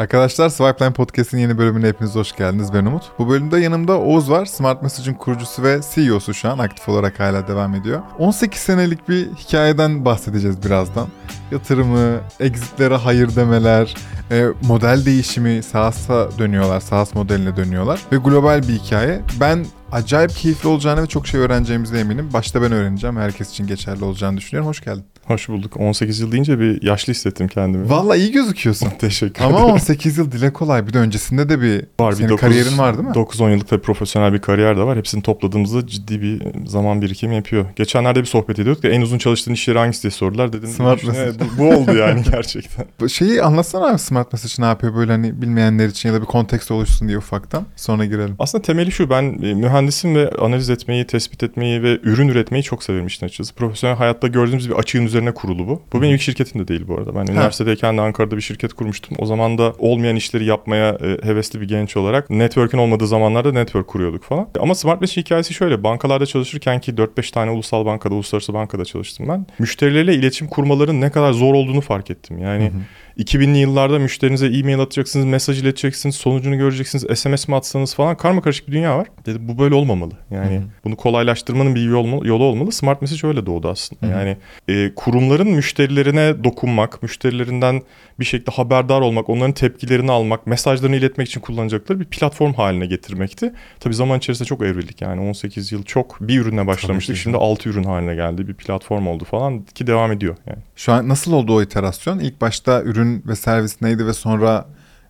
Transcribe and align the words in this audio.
Arkadaşlar 0.00 0.48
Swipeline 0.48 0.92
Podcast'in 0.92 1.38
yeni 1.38 1.58
bölümüne 1.58 1.88
hepiniz 1.88 2.14
hoş 2.14 2.36
geldiniz. 2.36 2.74
Ben 2.74 2.84
Umut. 2.84 3.02
Bu 3.18 3.28
bölümde 3.28 3.58
yanımda 3.58 3.98
Oğuz 3.98 4.30
var. 4.30 4.46
Smart 4.46 4.82
Message'in 4.82 5.14
kurucusu 5.14 5.62
ve 5.62 5.80
CEO'su 5.94 6.34
şu 6.34 6.50
an 6.50 6.58
aktif 6.58 6.88
olarak 6.88 7.20
hala 7.20 7.48
devam 7.48 7.74
ediyor. 7.74 8.00
18 8.18 8.60
senelik 8.60 9.08
bir 9.08 9.28
hikayeden 9.32 10.04
bahsedeceğiz 10.04 10.64
birazdan. 10.64 11.08
Yatırımı, 11.50 12.20
exitlere 12.40 12.96
hayır 12.96 13.36
demeler, 13.36 13.94
e, 14.30 14.46
model 14.62 15.04
değişimi, 15.04 15.62
SaaS'a 15.62 16.38
dönüyorlar, 16.38 16.80
SaaS 16.80 17.14
modeline 17.14 17.56
dönüyorlar 17.56 18.00
ve 18.12 18.16
global 18.16 18.62
bir 18.62 18.72
hikaye. 18.72 19.20
Ben 19.40 19.66
acayip 19.92 20.30
keyifli 20.36 20.68
olacağını 20.68 21.02
ve 21.02 21.06
çok 21.06 21.26
şey 21.26 21.40
öğreneceğimize 21.40 21.98
eminim. 21.98 22.28
Başta 22.32 22.62
ben 22.62 22.72
öğreneceğim. 22.72 23.16
Herkes 23.16 23.50
için 23.50 23.66
geçerli 23.66 24.04
olacağını 24.04 24.36
düşünüyorum. 24.36 24.68
Hoş 24.68 24.80
geldin. 24.84 25.04
Hoş 25.24 25.48
bulduk. 25.48 25.76
18 25.76 26.20
yıl 26.20 26.32
deyince 26.32 26.58
bir 26.60 26.82
yaşlı 26.82 27.12
hissettim 27.12 27.48
kendimi. 27.48 27.90
Valla 27.90 28.16
iyi 28.16 28.32
gözüküyorsun. 28.32 28.88
Teşekkür 28.98 29.44
Ama 29.44 29.58
ederim. 29.58 29.72
18 29.74 30.18
yıl 30.18 30.32
dile 30.32 30.52
kolay. 30.52 30.86
Bir 30.86 30.92
de 30.92 30.98
öncesinde 30.98 31.48
de 31.48 31.60
bir 31.60 31.84
Var, 32.00 32.10
bir 32.12 32.16
senin 32.16 32.28
dokuz- 32.28 32.40
kariyerin 32.40 32.78
var 32.78 32.96
değil 32.98 33.08
mi? 33.08 33.14
9-10 33.14 33.50
yıllık 33.50 33.68
tabii 33.68 33.80
profesyonel 33.82 34.32
bir 34.32 34.38
kariyer 34.40 34.76
de 34.76 34.82
var. 34.82 34.98
Hepsini 34.98 35.22
topladığımızda 35.22 35.86
ciddi 35.86 36.22
bir 36.22 36.42
zaman 36.66 37.02
birikimi 37.02 37.34
yapıyor. 37.34 37.66
Geçenlerde 37.76 38.20
bir 38.20 38.26
sohbet 38.26 38.58
ediyorduk 38.58 38.82
da 38.82 38.88
en 38.88 39.00
uzun 39.00 39.18
çalıştığın 39.18 39.52
iş 39.52 39.68
yeri 39.68 39.78
hangisi 39.78 40.02
diye 40.02 40.10
sordular. 40.10 40.52
Dedim 40.52 40.68
Smart 40.68 40.96
"Düşünün, 40.98 41.12
Message." 41.12 41.36
evet, 41.40 41.50
bu, 41.58 41.62
bu 41.62 41.74
oldu 41.76 41.96
yani 41.96 42.22
gerçekten. 42.32 43.08
Şeyi 43.08 43.42
anlatsana 43.42 43.86
abi 43.86 43.98
Smart 43.98 44.32
Message 44.32 44.54
ne 44.62 44.66
yapıyor 44.66 44.94
böyle 44.94 45.12
hani 45.12 45.42
bilmeyenler 45.42 45.86
için 45.88 46.08
ya 46.08 46.14
da 46.14 46.20
bir 46.20 46.26
kontekst 46.26 46.70
oluşsun 46.70 47.08
diye 47.08 47.18
ufaktan. 47.18 47.66
Sonra 47.76 48.04
girelim. 48.04 48.34
Aslında 48.38 48.62
temeli 48.62 48.92
şu 48.92 49.10
ben 49.10 49.22
e, 49.42 49.54
mühendisim 49.80 50.14
ve 50.14 50.30
analiz 50.30 50.70
etmeyi, 50.70 51.04
tespit 51.04 51.42
etmeyi 51.42 51.82
ve 51.82 51.98
ürün 52.02 52.28
üretmeyi 52.28 52.64
çok 52.64 52.82
severim 52.82 53.06
işin 53.06 53.26
açıkçası. 53.26 53.54
Profesyonel 53.54 53.96
hayatta 53.96 54.28
gördüğümüz 54.28 54.70
bir 54.70 54.74
açığın 54.74 55.06
üzerine 55.06 55.34
kurulu 55.34 55.68
bu. 55.68 55.82
Bu 55.92 56.02
benim 56.02 56.14
ilk 56.14 56.20
şirketim 56.20 56.60
de 56.60 56.68
değil 56.68 56.84
bu 56.88 56.94
arada. 56.94 57.14
Ben 57.14 57.32
üniversitedeyken 57.32 57.96
de 57.96 58.00
Ankara'da 58.00 58.36
bir 58.36 58.42
şirket 58.42 58.72
kurmuştum. 58.72 59.16
O 59.20 59.26
zaman 59.26 59.58
da 59.58 59.74
olmayan 59.78 60.16
işleri 60.16 60.44
yapmaya 60.44 60.88
e, 60.90 61.26
hevesli 61.26 61.60
bir 61.60 61.68
genç 61.68 61.96
olarak 61.96 62.30
network'ün 62.30 62.78
olmadığı 62.78 63.06
zamanlarda 63.06 63.52
network 63.52 63.86
kuruyorduk 63.86 64.24
falan. 64.24 64.48
Ama 64.60 64.74
Smart 64.74 65.00
Message 65.00 65.20
hikayesi 65.20 65.54
şöyle. 65.54 65.82
Bankalarda 65.84 66.26
çalışırken 66.26 66.80
ki 66.80 66.92
4-5 66.92 67.32
tane 67.32 67.50
ulusal 67.50 67.86
bankada, 67.86 68.14
uluslararası 68.14 68.54
bankada 68.54 68.84
çalıştım 68.84 69.26
ben. 69.28 69.46
Müşterileriyle 69.58 70.14
iletişim 70.14 70.48
kurmaların 70.48 71.00
ne 71.00 71.10
kadar 71.10 71.32
zor 71.32 71.54
olduğunu 71.54 71.80
fark 71.80 72.10
ettim. 72.10 72.38
Yani 72.38 72.72
2000'li 73.18 73.58
yıllarda 73.58 73.98
müşterinize 73.98 74.46
e-mail 74.46 74.80
atacaksınız, 74.80 75.26
mesaj 75.26 75.62
ileteceksiniz, 75.62 76.14
sonucunu 76.14 76.58
göreceksiniz, 76.58 77.18
SMS 77.18 77.48
mi 77.48 77.56
atsanız 77.56 77.94
falan 77.94 78.16
karma 78.16 78.42
karışık 78.42 78.68
bir 78.68 78.72
dünya 78.72 78.98
var. 78.98 79.06
Dedi 79.26 79.38
bu 79.40 79.58
böyle 79.58 79.74
olmamalı. 79.74 80.14
Yani 80.30 80.56
Hı 80.56 80.58
hı. 80.58 80.64
bunu 80.84 80.96
kolaylaştırmanın 80.96 81.74
bir 81.74 81.82
yolu, 81.82 82.26
yolu 82.28 82.44
olmalı. 82.44 82.72
Smart 82.72 83.02
Message 83.02 83.28
öyle 83.28 83.46
doğdu 83.46 83.68
aslında. 83.68 84.06
Hı 84.06 84.10
hı. 84.10 84.18
Yani 84.18 84.36
e, 84.68 84.94
kurumların 84.94 85.50
müşterilerine 85.50 86.44
dokunmak, 86.44 87.02
müşterilerinden 87.02 87.82
bir 88.20 88.24
şekilde 88.24 88.50
haberdar 88.50 89.00
olmak, 89.00 89.28
onların 89.28 89.52
tepkilerini 89.52 90.12
almak, 90.12 90.46
mesajlarını 90.46 90.96
iletmek 90.96 91.28
için 91.28 91.40
kullanacakları 91.40 92.00
bir 92.00 92.04
platform 92.04 92.52
haline 92.52 92.86
getirmekti. 92.86 93.52
Tabii 93.80 93.94
zaman 93.94 94.18
içerisinde 94.18 94.48
çok 94.48 94.62
evrildik. 94.62 95.00
Yani 95.00 95.20
18 95.20 95.72
yıl 95.72 95.82
çok 95.82 96.20
bir 96.20 96.40
ürünle 96.40 96.66
başlamıştık. 96.66 97.16
Şimdi 97.16 97.36
6 97.36 97.68
ürün 97.68 97.84
haline 97.84 98.14
geldi. 98.14 98.48
Bir 98.48 98.54
platform 98.54 99.06
oldu 99.06 99.24
falan 99.24 99.62
ki 99.62 99.86
devam 99.86 100.12
ediyor 100.12 100.36
yani. 100.46 100.58
Şu 100.76 100.92
an 100.92 101.08
nasıl 101.08 101.32
oldu 101.32 101.54
o 101.54 101.62
iterasyon? 101.62 102.18
İlk 102.18 102.40
başta 102.40 102.82
ürün 102.82 103.09
ve 103.26 103.36
servis 103.36 103.82
neydi 103.82 104.06
ve 104.06 104.12
sonra 104.12 104.66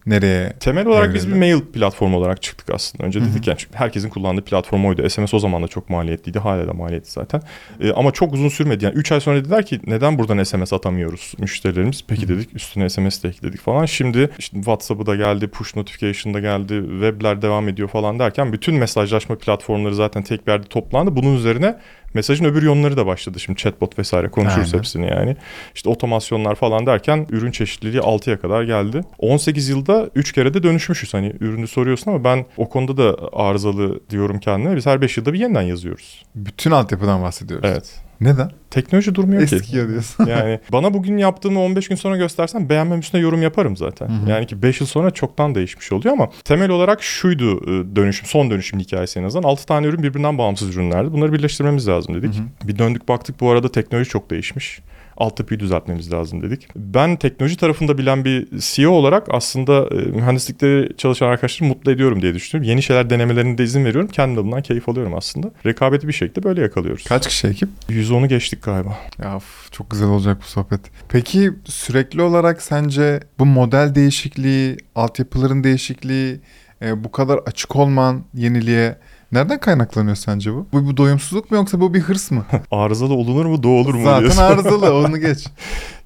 nereye? 0.07 0.53
Temel 0.61 0.87
olarak 0.87 1.15
biz 1.15 1.27
bir 1.27 1.33
Evrildi. 1.33 1.55
mail 1.55 1.61
platformu 1.61 2.17
olarak 2.17 2.43
çıktık 2.43 2.75
aslında. 2.75 3.05
Önce 3.05 3.21
dedik 3.21 3.47
yani 3.47 3.59
çünkü 3.59 3.75
herkesin 3.79 4.09
kullandığı 4.09 4.45
platform 4.45 4.87
oydu. 4.87 5.11
SMS 5.11 5.35
o 5.35 5.39
zaman 5.39 5.63
da 5.63 5.69
çok 5.69 5.91
maliyetliydi. 5.91 6.39
Hala 6.39 6.69
da 6.69 6.73
maliyetli 6.73 7.11
zaten. 7.11 7.43
Ee, 7.81 7.93
ama 7.93 8.11
çok 8.13 8.33
uzun 8.33 8.49
sürmedi. 8.49 8.85
Yani 8.85 8.95
3 8.95 9.13
ay 9.13 9.21
sonra 9.21 9.37
dediler 9.37 9.67
ki 9.67 9.81
neden 9.87 10.19
buradan 10.19 10.43
SMS 10.43 10.73
atamıyoruz 10.73 11.35
müşterilerimiz? 11.39 12.05
Peki 12.09 12.29
dedik 12.29 12.57
üstüne 12.57 12.89
SMS 12.91 13.23
de 13.23 13.29
ekledik 13.29 13.61
falan. 13.61 13.85
Şimdi 13.85 14.31
işte 14.39 14.57
WhatsApp'ı 14.57 15.07
da 15.07 15.17
geldi, 15.17 15.49
push 15.49 15.77
notification 15.77 16.35
da 16.35 16.41
geldi, 16.41 16.83
webler 16.91 17.43
devam 17.43 17.69
ediyor 17.69 17.89
falan 17.89 18.19
derken 18.19 18.53
bütün 18.53 18.75
mesajlaşma 18.75 19.39
platformları 19.39 19.95
zaten 19.95 20.23
tek 20.23 20.47
bir 20.47 20.53
yerde 20.53 20.67
toplandı. 20.67 21.17
Bunun 21.17 21.37
üzerine 21.37 21.77
mesajın 22.15 22.45
öbür 22.45 22.63
yönleri 22.63 22.97
de 22.97 23.07
başladı. 23.07 23.41
Şimdi 23.41 23.59
chatbot 23.59 23.99
vesaire 23.99 24.29
konuşuruz 24.29 24.67
Aynen. 24.67 24.79
hepsini 24.79 25.07
yani. 25.07 25.37
İşte 25.75 25.89
otomasyonlar 25.91 26.55
falan 26.55 26.87
derken 26.87 27.27
ürün 27.31 27.51
çeşitliliği 27.51 28.03
6'ya 28.03 28.41
kadar 28.41 28.63
geldi. 28.63 29.01
18 29.19 29.69
yılda 29.69 30.11
3 30.15 30.33
kere 30.33 30.55
de 30.55 30.63
dönüşmüşüz. 30.63 31.15
Hani 31.15 31.33
ürünü 31.41 31.69
soruyorsun 31.69 32.11
ama 32.11 32.25
ben 32.25 32.47
o 32.57 32.69
konuda 32.69 32.97
da 32.97 33.29
arızalı 33.33 34.01
diyorum 34.11 34.39
kendime. 34.39 34.77
Biz 34.77 34.87
her 34.87 35.01
5 35.01 35.17
yılda 35.17 35.33
bir 35.33 35.39
yeniden 35.39 35.63
yazıyoruz. 35.63 36.23
Bütün 36.35 36.71
altyapıdan 36.71 37.23
bahsediyoruz. 37.23 37.69
Evet. 37.69 38.10
Neden? 38.21 38.51
Teknoloji 38.71 39.15
durmuyor 39.15 39.47
ki. 39.47 39.57
Eskiyor 39.57 39.89
diyorsun. 39.89 40.27
Yani 40.31 40.61
bana 40.73 40.95
bugün 40.95 41.19
yaptığımı 41.19 41.61
15 41.61 41.89
gün 41.89 41.97
sonra 41.97 42.17
göstersen 42.17 42.69
beğenmem 42.69 43.01
üstüne 43.01 43.21
yorum 43.21 43.43
yaparım 43.43 43.77
zaten. 43.77 44.09
Hı 44.09 44.13
hı. 44.13 44.31
Yani 44.31 44.47
ki 44.47 44.63
5 44.63 44.81
yıl 44.81 44.89
sonra 44.89 45.11
çoktan 45.11 45.55
değişmiş 45.55 45.93
oluyor 45.93 46.15
ama 46.15 46.29
temel 46.45 46.71
olarak 46.71 47.03
şuydu 47.03 47.61
e, 47.63 47.97
dönüşüm, 47.97 48.27
son 48.27 48.51
dönüşüm 48.51 48.79
hikayesi 48.81 49.19
en 49.19 49.25
azından. 49.25 49.49
6 49.49 49.67
tane 49.67 49.87
ürün 49.87 50.03
birbirinden 50.03 50.39
bağımsız 50.39 50.77
ürünlerdi. 50.77 51.13
Bunları 51.13 51.33
birleştirmemiz 51.33 51.89
lazım 51.89 52.15
dedik. 52.15 52.35
Hı 52.35 52.69
Bir 52.69 52.79
döndük 52.79 53.09
baktık 53.09 53.41
bu 53.41 53.51
arada 53.51 53.73
teknoloji 53.73 54.11
çok 54.11 54.31
değişmiş. 54.31 54.81
Altyapıyı 55.21 55.61
düzeltmemiz 55.61 56.13
lazım 56.13 56.43
dedik. 56.43 56.69
Ben 56.77 57.17
teknoloji 57.17 57.57
tarafında 57.57 57.99
bilen 57.99 58.25
bir 58.25 58.49
CEO 58.59 58.91
olarak 58.91 59.27
aslında 59.31 59.89
e, 59.91 59.95
mühendislikte 59.95 60.89
çalışan 60.97 61.27
arkadaşları 61.27 61.69
mutlu 61.69 61.93
ediyorum 61.93 62.23
diye 62.23 62.35
düşünüyorum. 62.35 62.71
Yeni 62.71 62.83
şeyler 62.83 63.11
denemelerine 63.11 63.59
de 63.59 63.65
izin 63.65 63.85
veriyorum. 63.85 64.11
Kendim 64.13 64.37
de 64.37 64.45
bundan 64.45 64.63
keyif 64.63 64.89
alıyorum 64.89 65.15
aslında. 65.15 65.51
Rekabeti 65.67 66.09
bir 66.09 66.13
şekilde 66.13 66.43
böyle 66.43 66.61
yakalıyoruz. 66.61 67.05
Kaç 67.05 67.29
kişi 67.29 67.47
ekip? 67.47 67.69
110'u 67.89 68.29
geçtik 68.29 68.63
galiba. 68.63 68.99
Ya 69.23 69.37
of, 69.37 69.73
çok 69.73 69.91
güzel 69.91 70.09
olacak 70.09 70.39
bu 70.43 70.49
sohbet. 70.49 70.81
Peki 71.09 71.51
sürekli 71.65 72.23
olarak 72.23 72.63
sence 72.63 73.21
bu 73.39 73.47
model 73.47 73.95
değişikliği, 73.95 74.77
altyapıların 74.95 75.65
değişikliği, 75.65 76.41
e, 76.83 77.05
bu 77.05 77.11
kadar 77.11 77.39
açık 77.39 77.77
olman 77.77 78.25
yeniliğe 78.35 78.97
nereden 79.33 79.61
kaynaklanıyor 79.61 80.17
sence 80.17 80.55
bu? 80.55 80.67
Bu 80.73 80.91
bir 80.91 80.97
doyumsuzluk 80.97 81.51
mu 81.51 81.57
yoksa 81.57 81.81
bu 81.81 81.95
bir 81.95 82.01
hırs 82.01 82.31
mı? 82.31 82.45
Arızalı 82.71 83.15
olunur 83.15 83.45
mu, 83.47 83.63
doğulur 83.63 83.95
mu 83.95 84.05
Zaten 84.05 84.21
diyorsun. 84.21 84.43
arızalı 84.43 84.95
onu 85.07 85.19
geç. 85.19 85.47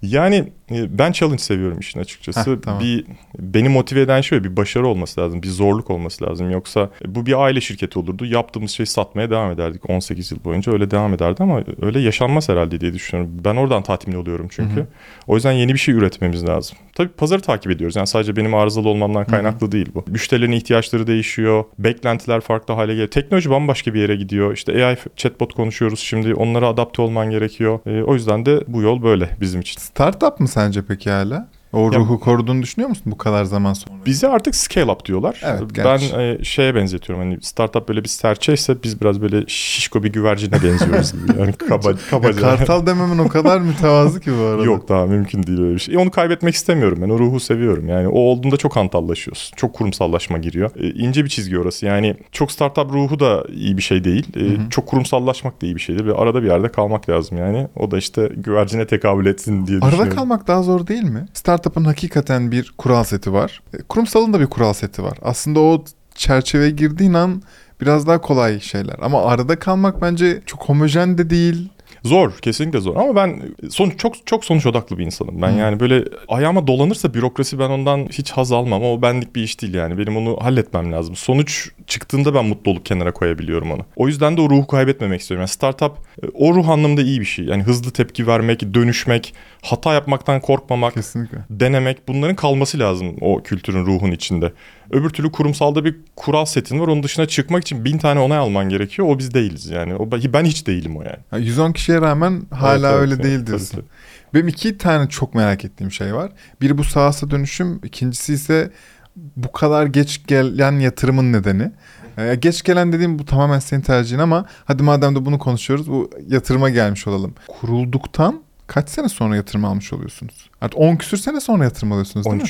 Yani 0.03 0.53
ben 0.71 1.13
challenge 1.13 1.43
seviyorum 1.43 1.79
işin 1.81 2.01
açıkçası. 2.01 2.53
Heh, 2.53 2.57
tamam. 2.65 2.81
Bir 2.81 3.05
beni 3.39 3.69
motive 3.69 4.01
eden 4.01 4.21
şey 4.21 4.45
bir 4.45 4.57
başarı 4.57 4.87
olması 4.87 5.21
lazım, 5.21 5.43
bir 5.43 5.49
zorluk 5.49 5.91
olması 5.91 6.25
lazım. 6.25 6.51
Yoksa 6.51 6.91
bu 7.07 7.27
bir 7.27 7.43
aile 7.45 7.61
şirketi 7.61 7.99
olurdu. 7.99 8.25
Yaptığımız 8.25 8.71
şeyi 8.71 8.87
satmaya 8.87 9.31
devam 9.31 9.51
ederdik 9.51 9.91
18 9.91 10.33
yıl 10.33 10.45
boyunca 10.45 10.73
öyle 10.73 10.91
devam 10.91 11.15
ederdi 11.15 11.43
ama 11.43 11.63
öyle 11.83 12.01
yaşanmaz 12.01 12.49
herhalde 12.49 12.81
diye 12.81 12.93
düşünüyorum. 12.93 13.33
Ben 13.45 13.57
oradan 13.57 13.83
tatmin 13.83 14.15
oluyorum 14.15 14.47
çünkü. 14.51 14.77
Hı 14.77 14.81
hı. 14.81 14.87
O 15.27 15.35
yüzden 15.35 15.53
yeni 15.53 15.73
bir 15.73 15.79
şey 15.79 15.95
üretmemiz 15.95 16.49
lazım. 16.49 16.79
Tabii 16.95 17.09
pazarı 17.09 17.43
takip 17.43 17.73
ediyoruz. 17.73 17.97
Yani 17.97 18.07
sadece 18.07 18.37
benim 18.37 18.55
arızalı 18.55 18.89
olmamdan 18.89 19.25
kaynaklı 19.25 19.73
değil 19.73 19.89
bu. 19.95 20.05
Müşterilerin 20.07 20.53
ihtiyaçları 20.53 21.07
değişiyor. 21.07 21.65
Beklentiler 21.79 22.41
farklı 22.41 22.75
hale 22.75 22.93
geliyor. 22.93 23.09
Teknoloji 23.09 23.51
bambaşka 23.51 23.95
bir 23.95 24.01
yere 24.01 24.17
gidiyor. 24.17 24.53
İşte 24.53 24.87
AI 24.87 24.97
chatbot 25.17 25.55
konuşuyoruz 25.55 26.01
şimdi. 26.01 26.35
Onlara 26.35 26.69
adapte 26.69 27.03
olman 27.03 27.31
gerekiyor. 27.31 27.81
E, 27.87 28.03
o 28.03 28.15
yüzden 28.15 28.47
de 28.47 28.61
bu 28.69 28.83
yol 28.83 29.03
böyle 29.03 29.29
bizim 29.41 29.61
için. 29.61 29.81
Startup 29.81 30.41
mı 30.41 30.49
sence 30.55 30.83
peki 30.83 31.11
hala? 31.11 31.49
O 31.75 31.93
Ya- 31.93 31.99
ruhu 31.99 32.21
koruduğunu 32.21 32.63
düşünüyor 32.63 32.89
musun 32.89 33.05
bu 33.07 33.19
kadar 33.19 33.45
zaman 33.45 33.73
sonra? 33.73 33.95
Bize 34.07 34.29
artık 34.29 34.55
scale 34.57 34.91
up 34.93 35.05
diyorlar. 35.05 35.41
Evet, 35.45 35.63
ben 35.85 36.19
e, 36.21 36.45
şeye 36.45 36.75
benzetiyorum 36.75 37.25
hani 37.25 37.43
startup 37.43 37.89
böyle 37.89 38.05
bir 38.05 38.09
serçeyse 38.09 38.83
biz 38.83 39.01
biraz 39.01 39.21
böyle 39.23 39.45
şişko 39.47 40.03
bir 40.03 40.13
güvercine 40.13 40.53
benziyoruz 40.63 41.13
gibi. 41.13 41.25
Yani 41.39 41.53
kaba, 41.53 41.91
Ya 41.91 41.97
kabaca. 42.11 42.41
kartal 42.41 42.87
dememin 42.87 43.19
o 43.19 43.29
kadar 43.29 43.61
mütevazı 43.61 44.21
ki 44.21 44.31
bu 44.41 44.43
arada. 44.45 44.65
Yok 44.65 44.89
daha 44.89 45.07
mümkün 45.07 45.43
değil 45.43 45.61
öyle 45.61 45.75
bir 45.75 45.79
şey. 45.79 45.95
E, 45.95 45.99
onu 45.99 46.11
kaybetmek 46.11 46.55
istemiyorum 46.55 46.99
ben. 47.03 47.09
O 47.09 47.19
ruhu 47.19 47.41
seviyorum. 47.41 47.89
Yani 47.89 48.09
o 48.09 48.19
olduğunda 48.19 48.57
çok 48.57 48.77
hantallaşıyorsun. 48.77 49.57
Çok 49.57 49.75
kurumsallaşma 49.75 50.39
giriyor. 50.39 50.71
E, 50.77 50.91
ince 50.91 51.25
bir 51.25 51.29
çizgi 51.31 51.59
orası. 51.59 51.87
Yani 51.87 52.17
çok 52.33 52.53
startup 52.53 52.93
ruhu 52.93 53.21
da 53.21 53.45
iyi 53.55 53.77
bir 53.77 53.83
şey 53.83 54.05
değil. 54.05 54.27
E. 54.37 54.71
Çok 54.71 54.87
kurumsallaşmak 54.87 55.63
da 55.63 55.67
iyi 55.67 55.75
bir 55.77 55.81
şeydir. 55.81 56.07
Ve 56.07 56.15
arada 56.15 56.43
bir 56.43 56.49
yerde 56.49 56.69
kalmak 56.69 57.09
lazım 57.09 57.39
yani. 57.39 57.69
O 57.77 57.91
da 57.91 57.99
işte 57.99 58.31
güvercine 58.37 58.87
tekabül 58.87 59.27
etsin 59.27 59.67
diye 59.67 59.79
Arada 59.83 60.09
kalmak 60.09 60.47
daha 60.49 60.63
zor 60.63 60.87
değil 60.87 61.05
mi? 61.05 61.27
Startup'ın 61.65 61.85
hakikaten 61.85 62.53
bir 62.53 62.75
kural 62.79 63.05
seti 63.05 63.33
var. 63.33 63.63
E, 63.75 63.83
Kurumsalın 63.83 64.33
da 64.33 64.41
bir 64.41 64.47
kural 64.47 64.73
seti 64.73 65.03
var. 65.03 65.19
Aslında 65.23 65.61
o 65.61 65.85
çerçeveye 66.15 66.71
girdiğin 66.71 67.15
an 67.15 67.43
biraz 67.81 68.07
daha 68.07 68.21
kolay 68.21 68.61
şeyler. 68.61 68.97
Ama 69.03 69.25
arada 69.25 69.59
kalmak 69.59 70.03
bence 70.03 70.43
çok 70.47 70.65
homojen 70.65 71.19
de 71.19 71.31
değil. 71.31 71.69
Zor, 72.05 72.33
kesinlikle 72.43 72.81
zor. 72.81 72.97
Ama 72.97 73.17
ben 73.17 73.43
sonuç 73.71 73.99
çok 73.99 74.27
çok 74.27 74.45
sonuç 74.45 74.67
odaklı 74.67 74.99
bir 74.99 75.05
insanım. 75.05 75.43
Ben 75.43 75.53
Hı. 75.53 75.59
yani 75.59 75.81
böyle 75.81 76.05
ayağıma 76.29 76.67
dolanırsa 76.67 77.15
bürokrasi 77.15 77.59
ben 77.59 77.71
ondan 77.71 77.99
hiç 78.13 78.31
haz 78.31 78.53
almam. 78.53 78.83
O 78.85 79.03
benlik 79.03 79.37
bir 79.37 79.43
iş 79.43 79.61
değil 79.63 79.75
yani. 79.75 79.99
Benim 79.99 80.17
onu 80.17 80.39
halletmem 80.41 80.93
lazım. 80.93 81.17
Sonuç 81.17 81.71
çıktığında 81.87 82.35
ben 82.35 82.45
mutlu 82.45 82.71
olup 82.71 82.87
kenara 82.87 83.13
koyabiliyorum 83.13 83.71
onu. 83.73 83.81
O 83.97 84.09
yüzden 84.09 84.37
de 84.37 84.41
o 84.41 84.51
ruhu 84.51 84.67
kaybetmemek 84.67 85.21
istiyorum. 85.21 85.41
Yani 85.41 85.49
startup 85.49 85.93
e, 86.23 86.27
o 86.35 86.55
ruh 86.55 86.69
anlamında 86.69 87.03
iyi 87.03 87.21
bir 87.21 87.25
şey. 87.25 87.45
Yani 87.45 87.63
hızlı 87.63 87.91
tepki 87.91 88.27
vermek, 88.27 88.75
dönüşmek, 88.75 89.35
hata 89.63 89.93
yapmaktan 89.95 90.41
korkmamak, 90.41 90.95
Kesinlikle. 90.95 91.39
denemek 91.51 92.09
bunların 92.09 92.37
kalması 92.37 92.79
lazım 92.79 93.17
o 93.21 93.43
kültürün 93.43 93.87
ruhun 93.87 94.11
içinde. 94.11 94.53
Öbür 94.91 95.11
türlü 95.11 95.33
kurumsalda 95.33 95.85
bir 95.85 95.97
kural 96.17 96.45
setin 96.45 96.81
var. 96.81 96.89
Onun 96.89 97.03
dışına 97.03 97.27
çıkmak 97.27 97.63
için 97.63 97.85
bin 97.85 97.99
tane 97.99 98.21
onay 98.21 98.39
alman 98.39 98.69
gerekiyor. 98.69 99.09
O 99.09 99.19
biz 99.19 99.35
değiliz 99.35 99.67
yani. 99.67 99.95
O, 99.95 100.11
ben 100.13 100.45
hiç 100.45 100.67
değilim 100.67 100.97
o 100.97 101.03
yani. 101.03 101.17
Ha, 101.31 101.39
110 101.39 101.73
kişi 101.73 101.85
şeye 101.85 102.01
rağmen 102.01 102.43
hala 102.51 102.91
Evet, 102.91 103.01
öyle 103.01 103.15
evet, 103.15 103.25
değil 103.25 103.39
tabii, 103.39 103.47
diyorsun. 103.47 103.77
tabii. 103.77 103.87
Benim 104.35 104.49
iki 104.49 104.79
tane 104.79 105.09
çok 105.09 105.35
merak 105.35 105.65
ettiğim 105.65 105.93
şey 105.93 106.15
var. 106.15 106.33
Biri 106.61 106.79
bu 106.79 106.85
sahası 106.85 107.31
dönüşüm, 107.31 107.81
ikincisi 107.85 108.35
ise 108.35 108.71
bu 109.17 109.53
kadar 109.53 109.87
geç 109.87 110.27
gelen 110.27 110.73
yatırımın 110.73 111.33
nedeni. 111.33 111.71
Ee, 112.19 112.35
geç 112.35 112.63
gelen 112.63 112.93
dediğim 112.93 113.19
bu 113.19 113.25
tamamen 113.25 113.59
senin 113.59 113.81
tercihin 113.81 114.19
ama 114.21 114.47
hadi 114.65 114.83
madem 114.83 115.15
de 115.15 115.25
bunu 115.25 115.39
konuşuyoruz 115.39 115.91
bu 115.91 116.11
yatırıma 116.29 116.71
gelmiş 116.71 117.07
olalım. 117.07 117.35
Kurulduktan 117.47 118.43
kaç 118.67 118.89
sene 118.89 119.09
sonra 119.09 119.37
yatırım 119.37 119.65
almış 119.65 119.93
oluyorsunuz? 119.93 120.51
Artık 120.61 120.81
10 120.81 120.97
küsür 120.97 121.17
sene 121.17 121.41
sonra 121.41 121.65
yatırım 121.65 121.93
alıyorsunuz 121.93 122.27
değil 122.27 122.37
mi? 122.43 122.49